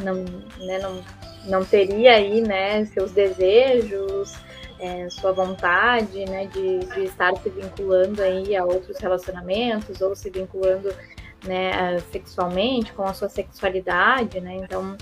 não, 0.00 0.14
né, 0.58 0.78
não, 0.78 1.02
não 1.46 1.64
teria 1.64 2.12
aí, 2.14 2.40
né? 2.40 2.84
Seus 2.86 3.12
desejos, 3.12 4.36
é, 4.78 5.08
sua 5.10 5.32
vontade, 5.32 6.24
né, 6.26 6.46
de, 6.46 6.78
de, 6.78 7.04
estar 7.04 7.36
se 7.36 7.48
vinculando 7.50 8.22
aí 8.22 8.56
a 8.56 8.64
outros 8.64 8.98
relacionamentos 8.98 10.00
ou 10.00 10.14
se 10.14 10.30
vinculando, 10.30 10.92
né, 11.44 11.98
sexualmente 12.10 12.92
com 12.92 13.02
a 13.02 13.14
sua 13.14 13.28
sexualidade, 13.28 14.40
né? 14.40 14.56
Então, 14.56 14.96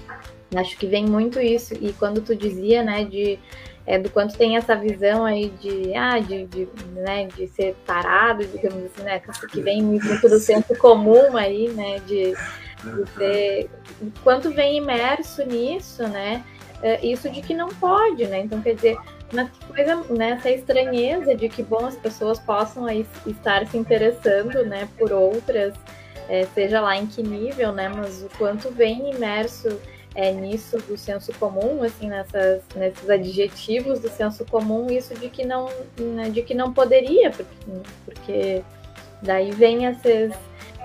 acho 0.55 0.77
que 0.77 0.87
vem 0.87 1.07
muito 1.07 1.41
isso. 1.41 1.75
E 1.75 1.93
quando 1.95 2.21
tu 2.21 2.35
dizia, 2.35 2.83
né, 2.83 3.05
de 3.05 3.39
é, 3.87 3.99
do 3.99 4.11
quanto 4.11 4.37
tem 4.37 4.57
essa 4.57 4.75
visão 4.75 5.25
aí 5.25 5.49
de, 5.61 5.95
ah, 5.95 6.19
de, 6.19 6.45
de, 6.47 6.69
né, 6.93 7.29
de 7.29 7.47
ser 7.47 7.77
tarado, 7.87 8.45
digamos 8.45 8.85
assim, 8.85 9.03
né, 9.03 9.23
que 9.51 9.61
vem 9.61 9.81
muito 9.81 10.29
do 10.29 10.41
senso 10.41 10.75
comum 10.77 11.37
aí, 11.37 11.69
né, 11.69 12.01
de, 12.01 12.35
de 12.83 13.11
ser, 13.17 13.71
quanto 14.25 14.51
vem 14.51 14.79
imerso 14.79 15.45
nisso, 15.47 16.03
né, 16.09 16.45
é, 16.83 17.07
isso 17.07 17.31
de 17.31 17.41
que 17.41 17.55
não 17.55 17.69
pode, 17.69 18.27
né, 18.27 18.41
então 18.41 18.61
quer 18.61 18.75
dizer, 18.75 18.99
mas 19.33 19.51
que 19.51 19.67
coisa, 19.67 19.97
né, 20.11 20.31
essa 20.31 20.51
estranheza 20.51 21.35
de 21.35 21.49
que, 21.49 21.62
bom, 21.62 21.85
as 21.85 21.97
pessoas 21.97 22.39
possam 22.39 22.87
aí 22.87 23.07
estar 23.27 23.67
se 23.67 23.77
interessando, 23.77 24.65
né, 24.65 24.89
por 24.99 25.12
outras, 25.12 25.75
é, 26.29 26.47
seja 26.55 26.81
lá 26.81 26.97
em 26.97 27.07
que 27.07 27.23
nível, 27.23 27.73
né, 27.73 27.89
mas 27.89 28.23
o 28.23 28.29
quanto 28.39 28.71
vem 28.71 29.11
imerso 29.11 29.81
é, 30.15 30.33
nisso 30.33 30.79
do 30.79 30.97
senso 30.97 31.33
comum, 31.35 31.83
assim, 31.83 32.09
nessas, 32.09 32.62
nesses 32.75 33.09
adjetivos 33.09 34.01
do 34.01 34.09
senso 34.09 34.45
comum, 34.47 34.91
isso 34.91 35.15
de 35.15 35.29
que 35.29 35.45
não, 35.45 35.69
né, 35.99 36.31
de 36.31 36.43
que 36.43 36.55
não 36.55 36.73
poderia, 36.73 37.31
porque, 37.31 37.55
porque 38.05 38.62
daí 39.23 39.51
vem 39.51 39.85
esses 39.85 40.33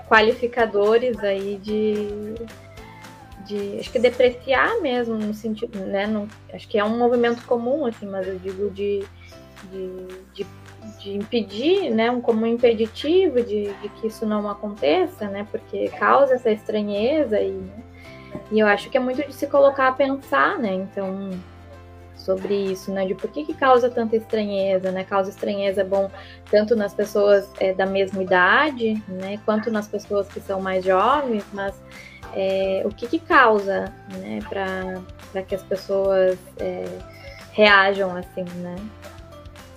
qualificadores 0.08 1.18
aí 1.20 1.58
de 1.62 2.34
de 3.52 3.78
acho 3.78 3.90
que 3.90 3.98
depreciar 3.98 4.80
mesmo 4.80 5.14
no 5.16 5.34
sentido, 5.34 5.78
né? 5.80 6.06
Acho 6.52 6.66
que 6.68 6.78
é 6.78 6.84
um 6.84 6.96
movimento 6.98 7.44
comum, 7.44 7.84
assim, 7.84 8.06
mas 8.06 8.26
eu 8.26 8.38
digo 8.38 8.70
de, 8.70 9.04
de, 9.70 10.06
de, 10.34 10.46
de 10.98 11.16
impedir, 11.16 11.90
né? 11.90 12.10
Um 12.10 12.20
comum 12.20 12.46
impeditivo 12.46 13.42
de, 13.42 13.72
de, 13.74 13.88
que 14.00 14.06
isso 14.06 14.24
não 14.24 14.48
aconteça, 14.48 15.28
né? 15.28 15.46
Porque 15.50 15.88
causa 15.90 16.34
essa 16.34 16.50
estranheza 16.50 17.38
e, 17.40 17.50
né? 17.50 17.82
e 18.50 18.58
eu 18.58 18.66
acho 18.66 18.88
que 18.88 18.96
é 18.96 19.00
muito 19.00 19.26
de 19.26 19.34
se 19.34 19.46
colocar 19.46 19.88
a 19.88 19.92
pensar, 19.92 20.58
né? 20.58 20.74
Então 20.74 21.30
sobre 22.16 22.54
isso, 22.54 22.92
né? 22.92 23.04
De 23.04 23.14
por 23.14 23.30
que, 23.30 23.44
que 23.44 23.52
causa 23.52 23.90
tanta 23.90 24.16
estranheza, 24.16 24.90
né? 24.90 25.04
Causa 25.04 25.28
estranheza 25.28 25.84
bom 25.84 26.10
tanto 26.50 26.74
nas 26.74 26.94
pessoas 26.94 27.50
é, 27.58 27.74
da 27.74 27.84
mesma 27.84 28.22
idade, 28.22 29.02
né? 29.08 29.40
Quanto 29.44 29.70
nas 29.70 29.88
pessoas 29.88 30.28
que 30.28 30.40
são 30.40 30.60
mais 30.60 30.84
jovens, 30.84 31.44
mas 31.52 31.74
é, 32.34 32.82
o 32.84 32.90
que, 32.90 33.06
que 33.06 33.18
causa, 33.18 33.92
né, 34.18 34.40
para 34.48 35.42
que 35.42 35.54
as 35.54 35.62
pessoas 35.62 36.38
é, 36.58 36.86
reajam 37.52 38.16
assim, 38.16 38.44
né? 38.56 38.76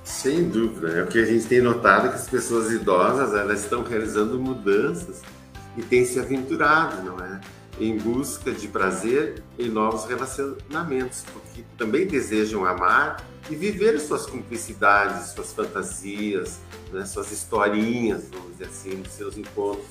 Sem 0.04 0.50
dúvida, 0.50 1.00
é 1.00 1.04
o 1.04 1.08
que 1.08 1.20
a 1.20 1.26
gente 1.26 1.46
tem 1.48 1.62
notado 1.62 2.10
que 2.10 2.16
as 2.16 2.30
pessoas 2.30 2.72
idosas 2.72 3.34
elas 3.34 3.64
estão 3.64 3.84
realizando 3.84 4.40
mudanças 4.40 5.22
e 5.76 5.82
têm 5.82 6.06
se 6.06 6.20
aventurado, 6.20 7.04
não 7.04 7.20
é? 7.20 7.42
Em 7.80 7.98
busca 7.98 8.52
de 8.52 8.68
prazer 8.68 9.44
em 9.60 9.68
novos 9.68 10.06
relacionamentos, 10.06 11.26
porque 11.34 11.64
também 11.78 12.08
desejam 12.08 12.66
amar 12.66 13.26
e 13.50 13.56
viver 13.56 14.00
suas 14.00 14.26
cumplicidades, 14.26 15.32
suas 15.32 15.52
fantasias, 15.52 16.60
né, 16.94 17.06
suas 17.06 17.32
historinhas, 17.32 18.30
vamos 18.32 18.54
dizer 18.54 18.66
assim, 18.66 19.04
seus 19.10 19.38
encontros 19.38 19.86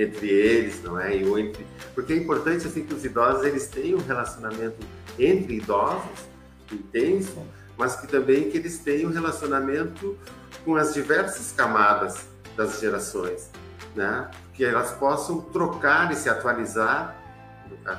entre 0.00 0.28
eles, 0.28 0.82
não 0.82 0.98
é? 0.98 1.16
E 1.16 1.40
entre... 1.40 1.66
Porque 1.94 2.12
é 2.12 2.16
importante 2.16 2.66
assim 2.66 2.84
que 2.84 2.94
os 2.94 3.04
idosos 3.04 3.44
eles 3.44 3.66
tenham 3.66 3.98
um 3.98 4.02
relacionamento 4.02 4.76
entre 5.18 5.56
idosos 5.56 6.28
intenso, 6.72 7.42
mas 7.76 7.96
que 7.96 8.06
também 8.06 8.50
que 8.50 8.58
eles 8.58 8.78
tenham 8.78 9.10
um 9.10 9.12
relacionamento 9.12 10.18
com 10.64 10.76
as 10.76 10.94
diversas 10.94 11.52
camadas 11.52 12.26
das 12.56 12.80
gerações, 12.80 13.50
né? 13.94 14.30
Que 14.54 14.64
elas 14.64 14.92
possam 14.92 15.40
trocar 15.40 16.12
e 16.12 16.14
se 16.14 16.28
atualizar 16.28 17.16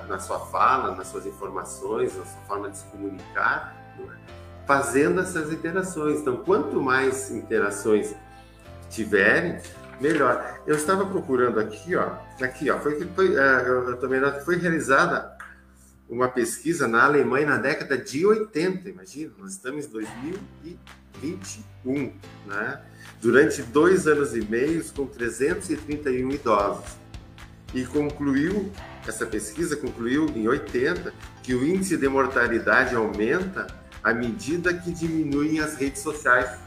na 0.07 0.19
sua 0.19 0.39
fala, 0.39 0.95
nas 0.95 1.07
suas 1.07 1.25
informações, 1.25 2.15
na 2.15 2.25
sua 2.25 2.41
forma 2.47 2.69
de 2.69 2.77
se 2.77 2.85
comunicar, 2.85 3.75
é? 3.99 4.03
fazendo 4.65 5.19
essas 5.19 5.51
interações. 5.51 6.19
Então, 6.19 6.37
quanto 6.37 6.81
mais 6.81 7.31
interações 7.31 8.13
tiverem, 8.89 9.59
melhor. 9.99 10.61
Eu 10.65 10.75
estava 10.75 11.05
procurando 11.05 11.59
aqui, 11.59 11.95
ó, 11.95 12.13
aqui, 12.41 12.69
ó, 12.69 12.79
foi, 12.79 12.99
foi, 13.15 13.35
é, 13.35 13.95
também 13.99 14.21
foi 14.43 14.57
realizada 14.57 15.37
uma 16.09 16.27
pesquisa 16.27 16.87
na 16.87 17.03
Alemanha 17.03 17.45
na 17.45 17.57
década 17.57 17.95
de 17.97 18.25
80, 18.25 18.89
imagina, 18.89 19.31
nós 19.37 19.51
estamos 19.51 19.85
em 19.85 19.89
2021, 19.89 22.13
né? 22.47 22.81
Durante 23.21 23.61
dois 23.61 24.07
anos 24.07 24.35
e 24.35 24.41
meio, 24.41 24.83
com 24.93 25.05
331 25.05 26.31
idosos. 26.31 26.97
E 27.73 27.85
concluiu, 27.85 28.71
essa 29.07 29.25
pesquisa 29.27 29.77
concluiu 29.77 30.25
em 30.35 30.47
80, 30.47 31.13
que 31.43 31.53
o 31.53 31.63
índice 31.63 31.95
de 31.95 32.07
mortalidade 32.07 32.95
aumenta 32.95 33.67
à 34.03 34.11
medida 34.11 34.73
que 34.73 34.91
diminuem 34.91 35.59
as 35.59 35.75
redes 35.75 36.01
sociais 36.01 36.57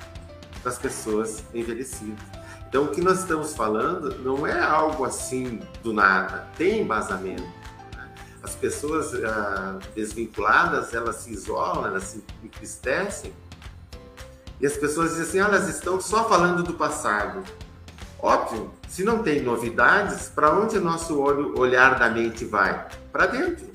das 0.63 0.79
pessoas 0.79 1.43
envelhecidas. 1.53 2.42
Então, 2.73 2.85
o 2.85 2.89
que 2.89 3.03
nós 3.03 3.19
estamos 3.19 3.53
falando 3.53 4.19
não 4.21 4.47
é 4.47 4.59
algo 4.59 5.05
assim 5.05 5.61
do 5.83 5.93
nada, 5.93 6.49
tem 6.57 6.81
embasamento. 6.81 7.43
Né? 7.95 8.11
As 8.43 8.55
pessoas 8.55 9.13
ah, 9.23 9.79
desvinculadas, 9.95 10.95
elas 10.95 11.17
se 11.17 11.35
isolam, 11.35 11.85
elas 11.85 12.05
se 12.05 12.25
entristecem, 12.43 13.31
e 14.59 14.65
as 14.65 14.75
pessoas 14.75 15.11
dizem 15.11 15.23
assim, 15.25 15.41
ah, 15.41 15.55
elas 15.55 15.69
estão 15.69 16.01
só 16.01 16.27
falando 16.27 16.63
do 16.63 16.73
passado. 16.73 17.43
Óbvio, 18.19 18.71
se 18.89 19.05
não 19.05 19.23
tem 19.23 19.43
novidades, 19.43 20.31
para 20.31 20.51
onde 20.59 20.81
nosso 20.81 21.21
olho, 21.21 21.53
olhar 21.59 21.99
da 21.99 22.09
mente 22.09 22.47
vai? 22.47 22.89
Para 23.13 23.27
dentro. 23.27 23.67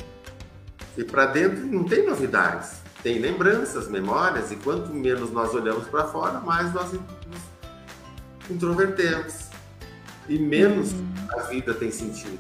E 0.98 1.04
para 1.04 1.28
dentro 1.28 1.68
não 1.68 1.84
tem 1.84 2.04
novidades. 2.04 2.78
Tem 3.04 3.20
lembranças, 3.20 3.88
memórias, 3.88 4.52
e 4.52 4.56
quanto 4.56 4.92
menos 4.92 5.32
nós 5.32 5.54
olhamos 5.54 5.88
para 5.88 6.06
fora, 6.06 6.40
mais 6.40 6.74
nós 6.74 6.92
nos 6.94 7.57
introvertemos. 8.50 9.48
E 10.30 10.38
menos 10.38 10.92
uhum. 10.92 11.08
a 11.38 11.42
vida 11.44 11.74
tem 11.74 11.90
sentido. 11.90 12.40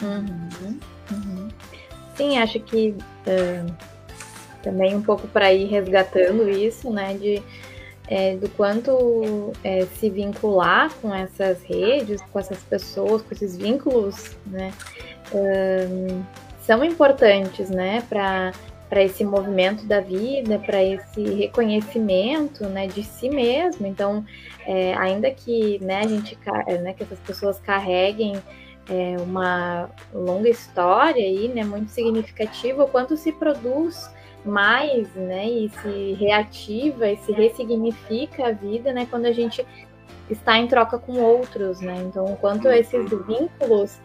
Uhum. 0.00 0.78
Uhum. 1.10 1.48
Sim, 2.16 2.38
acho 2.38 2.60
que 2.60 2.94
uh, 3.26 3.74
também 4.62 4.94
um 4.94 5.02
pouco 5.02 5.26
para 5.28 5.52
ir 5.52 5.66
resgatando 5.66 6.48
isso, 6.48 6.90
né? 6.90 7.14
De, 7.14 7.42
é, 8.08 8.36
do 8.36 8.48
quanto 8.50 9.52
é, 9.64 9.86
se 9.98 10.10
vincular 10.10 10.92
com 11.00 11.14
essas 11.14 11.62
redes, 11.62 12.20
com 12.32 12.38
essas 12.38 12.58
pessoas, 12.58 13.22
com 13.22 13.34
esses 13.34 13.56
vínculos, 13.56 14.36
né? 14.46 14.72
Um, 15.32 16.22
são 16.60 16.84
importantes, 16.84 17.70
né? 17.70 18.02
Para 18.08 18.52
para 18.92 19.02
esse 19.02 19.24
movimento 19.24 19.86
da 19.86 20.00
vida, 20.00 20.58
para 20.58 20.84
esse 20.84 21.22
reconhecimento, 21.22 22.66
né, 22.66 22.86
de 22.86 23.02
si 23.02 23.30
mesmo. 23.30 23.86
Então, 23.86 24.22
é, 24.66 24.92
ainda 24.98 25.30
que, 25.30 25.82
né, 25.82 26.00
a 26.00 26.06
gente, 26.06 26.38
né, 26.82 26.92
que 26.92 27.02
essas 27.02 27.18
pessoas 27.20 27.58
carreguem 27.58 28.34
é, 28.90 29.16
uma 29.22 29.88
longa 30.12 30.46
história 30.46 31.24
aí, 31.24 31.48
né, 31.48 31.64
muito 31.64 31.90
significativa, 31.90 32.84
o 32.84 32.86
quanto 32.86 33.16
se 33.16 33.32
produz 33.32 34.10
mais, 34.44 35.08
né, 35.14 35.48
e 35.48 35.70
se 35.70 36.12
reativa 36.20 37.08
e 37.08 37.16
se 37.16 37.32
ressignifica 37.32 38.48
a 38.48 38.52
vida, 38.52 38.92
né, 38.92 39.06
quando 39.08 39.24
a 39.24 39.32
gente 39.32 39.66
está 40.28 40.58
em 40.58 40.66
troca 40.66 40.98
com 40.98 41.14
outros, 41.14 41.80
né. 41.80 41.96
Então, 42.06 42.26
o 42.26 42.36
quanto 42.36 42.68
esses 42.68 43.08
vínculos 43.08 43.98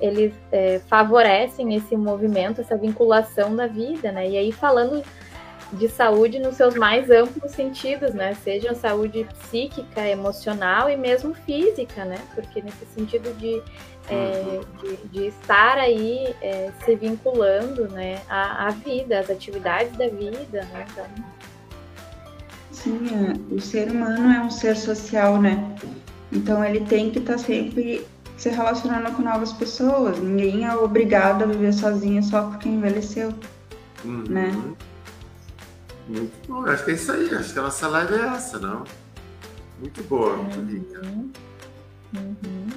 eles 0.00 0.32
é, 0.52 0.80
favorecem 0.88 1.74
esse 1.74 1.96
movimento, 1.96 2.60
essa 2.60 2.76
vinculação 2.76 3.54
da 3.54 3.66
vida, 3.66 4.12
né? 4.12 4.28
E 4.28 4.36
aí 4.36 4.52
falando 4.52 5.02
de 5.72 5.88
saúde 5.88 6.38
nos 6.38 6.56
seus 6.56 6.74
mais 6.74 7.10
amplos 7.10 7.52
sentidos, 7.52 8.14
né? 8.14 8.34
Seja 8.34 8.74
saúde 8.74 9.26
psíquica, 9.40 10.06
emocional 10.06 10.88
e 10.88 10.96
mesmo 10.96 11.34
física, 11.34 12.04
né? 12.04 12.18
Porque 12.34 12.62
nesse 12.62 12.86
sentido 12.94 13.36
de, 13.36 13.60
é, 14.08 14.60
de, 14.80 14.96
de, 15.08 15.26
estar 15.26 15.76
aí 15.78 16.34
é, 16.40 16.70
se 16.84 16.94
vinculando, 16.94 17.88
né? 17.88 18.20
À, 18.28 18.68
à, 18.68 18.70
vida, 18.70 19.18
às 19.18 19.30
atividades 19.30 19.96
da 19.96 20.08
vida, 20.08 20.66
né? 20.72 20.86
Então... 20.92 21.06
Sim, 22.70 23.00
é, 23.08 23.54
o 23.54 23.60
ser 23.60 23.90
humano 23.90 24.32
é 24.32 24.40
um 24.40 24.50
ser 24.50 24.76
social, 24.76 25.40
né? 25.40 25.74
Então 26.32 26.64
ele 26.64 26.80
tem 26.80 27.10
que 27.10 27.18
estar 27.18 27.34
tá 27.34 27.38
sempre 27.38 28.06
se 28.36 28.48
relacionando 28.50 29.10
com 29.12 29.22
novas 29.22 29.52
pessoas. 29.52 30.18
Ninguém 30.18 30.64
é 30.66 30.74
obrigado 30.76 31.44
a 31.44 31.46
viver 31.46 31.72
sozinho 31.72 32.22
só 32.22 32.50
porque 32.50 32.68
envelheceu, 32.68 33.32
uhum. 34.04 34.24
né? 34.28 34.52
Muito 36.08 36.48
bom. 36.48 36.64
Acho 36.66 36.84
que 36.84 36.90
é 36.92 36.94
isso 36.94 37.12
aí. 37.12 37.34
Acho 37.34 37.52
que 37.52 37.58
a 37.58 37.62
nossa 37.62 37.88
live 37.88 38.14
é 38.14 38.26
essa, 38.28 38.58
não? 38.58 38.84
Muito 39.78 40.02
boa, 40.04 40.36
muito 40.36 40.58
uhum. 40.58 41.30
Uhum. 42.14 42.68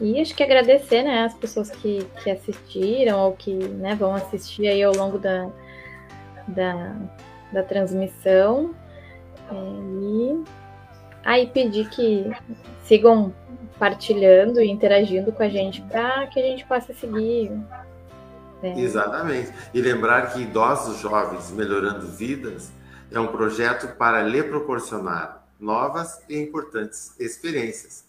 E 0.00 0.20
acho 0.20 0.34
que 0.34 0.42
agradecer, 0.42 1.02
né, 1.02 1.24
as 1.24 1.34
pessoas 1.34 1.70
que, 1.70 2.06
que 2.22 2.30
assistiram 2.30 3.18
ou 3.18 3.32
que 3.32 3.52
né, 3.52 3.96
vão 3.96 4.14
assistir 4.14 4.68
aí 4.68 4.82
ao 4.82 4.94
longo 4.94 5.18
da, 5.18 5.48
da, 6.46 6.96
da 7.52 7.62
transmissão. 7.64 8.74
Aí 11.28 11.46
pedir 11.46 11.90
que 11.90 12.24
sigam 12.84 13.34
partilhando 13.78 14.62
e 14.62 14.70
interagindo 14.70 15.30
com 15.30 15.42
a 15.42 15.48
gente 15.50 15.82
para 15.82 16.26
que 16.28 16.40
a 16.40 16.42
gente 16.42 16.64
possa 16.64 16.94
seguir. 16.94 17.50
Né? 18.62 18.74
Exatamente. 18.78 19.52
E 19.74 19.82
lembrar 19.82 20.32
que 20.32 20.40
Idosos 20.40 20.98
Jovens 21.00 21.50
Melhorando 21.50 22.06
Vidas 22.06 22.72
é 23.12 23.20
um 23.20 23.26
projeto 23.26 23.94
para 23.98 24.22
lhe 24.22 24.42
proporcionar 24.42 25.46
novas 25.60 26.24
e 26.30 26.38
importantes 26.38 27.14
experiências. 27.20 28.06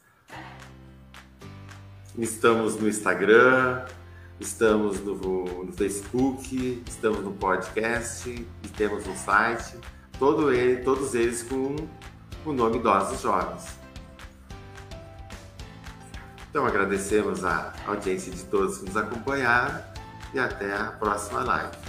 Estamos 2.18 2.78
no 2.78 2.88
Instagram, 2.88 3.84
estamos 4.40 4.98
no, 5.02 5.66
no 5.66 5.74
Facebook, 5.74 6.82
estamos 6.88 7.20
no 7.20 7.34
podcast 7.34 8.48
temos 8.80 9.06
um 9.06 9.14
site, 9.14 9.78
todo 10.18 10.54
ele, 10.54 10.78
todos 10.78 11.14
eles 11.14 11.44
com 11.44 11.76
o 12.46 12.54
nome 12.54 12.78
Idosos 12.78 13.22
Jovens. 13.22 13.80
Então 16.50 16.66
agradecemos 16.66 17.44
a 17.46 17.74
audiência 17.86 18.32
de 18.32 18.44
todos 18.46 18.80
que 18.80 18.86
nos 18.86 18.98
acompanharam 18.98 19.84
e 20.34 20.40
até 20.40 20.74
a 20.76 20.86
próxima 20.86 21.44
live. 21.44 21.89